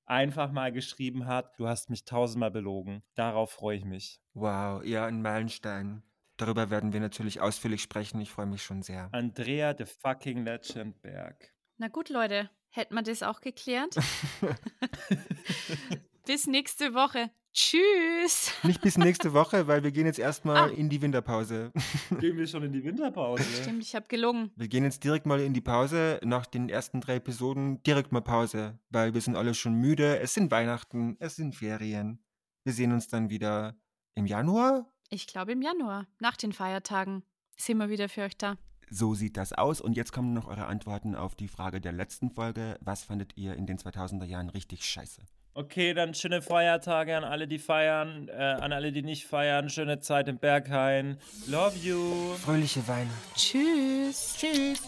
einfach 0.05 0.51
mal 0.51 0.71
geschrieben 0.71 1.25
hat. 1.25 1.57
Du 1.59 1.67
hast 1.67 1.89
mich 1.89 2.05
tausendmal 2.05 2.51
belogen. 2.51 3.03
Darauf 3.15 3.51
freue 3.51 3.77
ich 3.77 3.85
mich. 3.85 4.21
Wow, 4.33 4.83
ja, 4.83 5.05
ein 5.05 5.21
Meilenstein. 5.21 6.03
Darüber 6.37 6.69
werden 6.69 6.91
wir 6.91 6.99
natürlich 6.99 7.39
ausführlich 7.39 7.81
sprechen. 7.81 8.19
Ich 8.19 8.31
freue 8.31 8.45
mich 8.45 8.63
schon 8.63 8.81
sehr. 8.81 9.09
Andrea 9.13 9.73
the 9.77 9.85
fucking 9.85 10.43
Legend 10.43 11.01
Berg. 11.01 11.53
Na 11.77 11.87
gut, 11.87 12.09
Leute, 12.09 12.49
hätten 12.69 12.93
wir 12.93 13.03
das 13.03 13.23
auch 13.23 13.41
geklärt? 13.41 13.95
Bis 16.25 16.47
nächste 16.47 16.93
Woche. 16.93 17.31
Tschüss. 17.55 18.51
Nicht 18.63 18.81
bis 18.81 18.97
nächste 18.97 19.31
Woche, 19.33 19.65
weil 19.67 19.81
wir 19.81 19.91
gehen 19.91 20.05
jetzt 20.05 20.19
erstmal 20.19 20.57
Ah. 20.57 20.73
in 20.73 20.89
die 20.89 21.01
Winterpause. 21.01 21.71
Gehen 22.19 22.37
wir 22.37 22.47
schon 22.47 22.63
in 22.63 22.73
die 22.73 22.83
Winterpause. 22.83 23.43
Stimmt, 23.61 23.81
ich 23.81 23.95
habe 23.95 24.07
gelogen. 24.09 24.51
Wir 24.57 24.67
gehen 24.67 24.83
jetzt 24.83 25.03
direkt 25.05 25.25
mal 25.25 25.39
in 25.39 25.53
die 25.53 25.61
Pause. 25.61 26.19
Nach 26.23 26.45
den 26.45 26.67
ersten 26.67 26.99
drei 26.99 27.15
Episoden 27.15 27.81
direkt 27.83 28.11
mal 28.11 28.19
Pause, 28.21 28.77
weil 28.89 29.13
wir 29.13 29.21
sind 29.21 29.37
alle 29.37 29.53
schon 29.53 29.73
müde. 29.75 30.19
Es 30.19 30.33
sind 30.33 30.51
Weihnachten, 30.51 31.15
es 31.19 31.37
sind 31.37 31.55
Ferien. 31.55 32.19
Wir 32.65 32.73
sehen 32.73 32.91
uns 32.91 33.07
dann 33.07 33.29
wieder 33.29 33.75
im 34.15 34.25
Januar. 34.25 34.91
Ich 35.09 35.25
glaube 35.25 35.53
im 35.53 35.61
Januar, 35.61 36.07
nach 36.19 36.35
den 36.35 36.51
Feiertagen, 36.51 37.23
sind 37.57 37.77
wir 37.77 37.89
wieder 37.89 38.09
für 38.09 38.23
euch 38.23 38.37
da. 38.37 38.57
So 38.89 39.15
sieht 39.15 39.37
das 39.37 39.53
aus. 39.53 39.79
Und 39.79 39.95
jetzt 39.95 40.11
kommen 40.11 40.33
noch 40.33 40.47
eure 40.47 40.65
Antworten 40.65 41.15
auf 41.15 41.35
die 41.35 41.47
Frage 41.47 41.79
der 41.79 41.93
letzten 41.93 42.31
Folge. 42.31 42.77
Was 42.81 43.05
fandet 43.05 43.37
ihr 43.37 43.55
in 43.55 43.65
den 43.65 43.77
2000er 43.77 44.25
Jahren 44.25 44.49
richtig 44.49 44.83
scheiße? 44.85 45.21
Okay, 45.57 45.93
dann 45.93 46.13
schöne 46.13 46.41
Feiertage 46.41 47.15
an 47.15 47.23
alle, 47.23 47.47
die 47.47 47.59
feiern, 47.59 48.27
äh, 48.27 48.33
an 48.33 48.73
alle, 48.73 48.91
die 48.91 49.03
nicht 49.03 49.25
feiern. 49.25 49.69
Schöne 49.69 50.01
Zeit 50.01 50.27
im 50.27 50.37
Berghain. 50.37 51.17
Love 51.47 51.77
you. 51.81 52.33
Fröhliche 52.43 52.85
Weihnachten. 52.89 53.35
Tschüss. 53.37 54.35
Tschüss. 54.37 54.81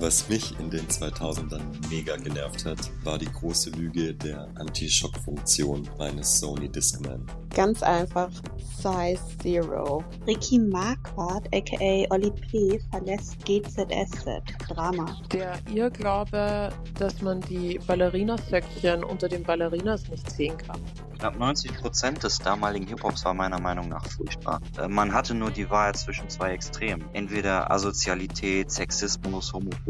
Was 0.00 0.30
mich 0.30 0.58
in 0.58 0.70
den 0.70 0.88
2000ern 0.88 1.60
mega 1.90 2.16
genervt 2.16 2.64
hat, 2.64 2.78
war 3.04 3.18
die 3.18 3.30
große 3.30 3.68
Lüge 3.68 4.14
der 4.14 4.48
Anti-Schock-Funktion 4.54 5.86
meines 5.98 6.40
Sony 6.40 6.70
Discman. 6.70 7.26
Ganz 7.54 7.82
einfach 7.82 8.30
Size 8.78 9.20
Zero. 9.42 10.02
Ricky 10.26 10.58
Marquardt, 10.58 11.46
aka 11.54 12.06
Oli 12.14 12.30
P., 12.30 12.80
verlässt 12.90 13.44
GZSZ. 13.44 14.40
Drama. 14.70 15.20
Der 15.32 15.58
Irrglaube, 15.70 16.70
dass 16.98 17.20
man 17.20 17.42
die 17.42 17.78
Ballerinasöckchen 17.86 19.04
unter 19.04 19.28
den 19.28 19.42
Ballerinas 19.42 20.08
nicht 20.08 20.30
sehen 20.30 20.56
kann. 20.56 20.80
Knapp 21.18 21.38
90 21.38 21.74
Prozent 21.74 22.22
des 22.24 22.38
damaligen 22.38 22.86
Hip-Hops 22.86 23.26
war 23.26 23.34
meiner 23.34 23.60
Meinung 23.60 23.90
nach 23.90 24.06
furchtbar. 24.06 24.62
Äh, 24.78 24.88
Man 24.88 25.12
hatte 25.12 25.34
nur 25.34 25.50
die 25.50 25.68
Wahl 25.68 25.94
zwischen 25.94 26.30
zwei 26.30 26.52
Extremen. 26.52 27.04
Entweder 27.12 27.70
Asozialität, 27.70 28.70
Sexismus, 28.70 29.52
Homophobie 29.52 29.89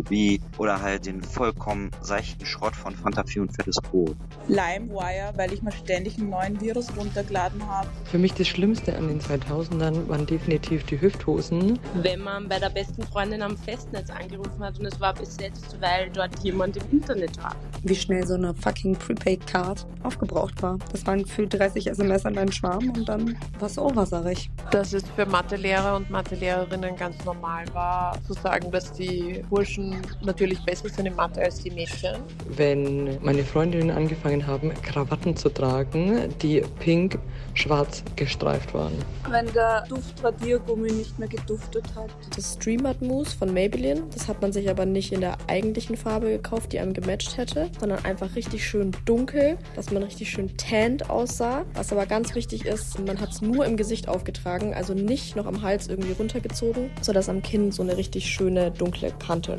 oder 0.58 0.80
halt 0.80 1.06
den 1.06 1.22
vollkommen 1.22 1.90
seichten 2.00 2.44
Schrott 2.46 2.74
von 2.74 2.94
Fanta 2.94 3.24
4 3.24 3.42
und 3.42 3.54
Fettes 3.54 3.76
Brot. 3.82 4.16
LimeWire, 4.48 5.32
weil 5.36 5.52
ich 5.52 5.62
mir 5.62 5.72
ständig 5.72 6.18
einen 6.18 6.30
neuen 6.30 6.60
Virus 6.60 6.88
runtergeladen 6.96 7.66
habe. 7.66 7.88
Für 8.04 8.18
mich 8.18 8.32
das 8.34 8.48
Schlimmste 8.48 8.96
an 8.96 9.08
den 9.08 9.20
2000ern 9.20 10.08
waren 10.08 10.26
definitiv 10.26 10.84
die 10.84 11.00
Hüfthosen. 11.00 11.78
Wenn 11.94 12.20
man 12.20 12.48
bei 12.48 12.58
der 12.58 12.70
besten 12.70 13.02
Freundin 13.02 13.42
am 13.42 13.56
Festnetz 13.56 14.10
angerufen 14.10 14.62
hat 14.62 14.78
und 14.78 14.86
es 14.86 15.00
war 15.00 15.14
besetzt, 15.14 15.76
weil 15.80 16.10
dort 16.10 16.38
jemand 16.40 16.76
im 16.76 16.82
Internet 16.90 17.42
war. 17.42 17.54
Wie 17.82 17.94
schnell 17.94 18.26
so 18.26 18.34
eine 18.34 18.54
fucking 18.54 18.96
Prepaid-Card 18.96 19.86
aufgebraucht 20.02 20.62
war. 20.62 20.78
Das 20.92 21.06
waren 21.06 21.22
gefühlt 21.22 21.54
30 21.54 21.86
SMS 21.88 22.26
an 22.26 22.36
einen 22.36 22.52
Schwarm 22.52 22.90
und 22.90 23.08
dann 23.08 23.36
war 23.58 23.68
es 23.68 23.78
over, 23.78 24.06
sag 24.06 24.26
ich. 24.26 24.50
Dass 24.70 24.92
es 24.92 25.04
für 25.16 25.26
Mathelehrer 25.26 25.96
und 25.96 26.10
Mathelehrerinnen 26.10 26.96
ganz 26.96 27.24
normal 27.24 27.64
war, 27.72 28.18
zu 28.26 28.34
sagen, 28.34 28.70
dass 28.70 28.92
die 28.92 29.42
Burschen 29.48 29.89
natürlich 30.22 30.62
besser 30.64 30.88
sind 30.88 31.06
in 31.06 31.14
Mathe 31.14 31.40
als 31.42 31.62
die 31.62 31.70
Mädchen. 31.70 32.16
Wenn 32.56 33.22
meine 33.22 33.44
Freundinnen 33.44 33.90
angefangen 33.90 34.46
haben, 34.46 34.72
Krawatten 34.82 35.36
zu 35.36 35.48
tragen, 35.48 36.28
die 36.42 36.62
pink-schwarz 36.80 38.02
gestreift 38.16 38.74
waren. 38.74 38.92
Wenn 39.28 39.52
der 39.52 39.84
Duftradiergummi 39.88 40.90
nicht 40.92 41.18
mehr 41.18 41.28
geduftet 41.28 41.84
hat. 41.94 42.10
Das 42.34 42.54
Streamert 42.54 43.02
Mousse 43.02 43.36
von 43.36 43.52
Maybelline, 43.52 44.02
das 44.12 44.28
hat 44.28 44.40
man 44.42 44.52
sich 44.52 44.68
aber 44.70 44.86
nicht 44.86 45.12
in 45.12 45.20
der 45.20 45.36
eigentlichen 45.48 45.96
Farbe 45.96 46.30
gekauft, 46.30 46.72
die 46.72 46.78
einem 46.78 46.92
gematcht 46.92 47.36
hätte, 47.36 47.70
sondern 47.78 48.04
einfach 48.04 48.34
richtig 48.36 48.66
schön 48.66 48.92
dunkel, 49.04 49.58
dass 49.76 49.90
man 49.90 50.02
richtig 50.02 50.30
schön 50.30 50.56
tanned 50.56 51.10
aussah. 51.10 51.64
Was 51.74 51.92
aber 51.92 52.06
ganz 52.06 52.34
wichtig 52.34 52.66
ist, 52.66 52.98
man 53.06 53.20
hat 53.20 53.30
es 53.30 53.42
nur 53.42 53.64
im 53.64 53.76
Gesicht 53.76 54.08
aufgetragen, 54.08 54.74
also 54.74 54.94
nicht 54.94 55.36
noch 55.36 55.46
am 55.46 55.62
Hals 55.62 55.88
irgendwie 55.88 56.12
runtergezogen, 56.12 56.90
sodass 57.00 57.28
am 57.28 57.42
Kinn 57.42 57.72
so 57.72 57.82
eine 57.82 57.96
richtig 57.96 58.26
schöne 58.26 58.70
dunkle 58.70 59.12
Kante 59.18 59.56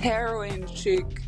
Heroin 0.00 0.66
chick. 0.66 1.27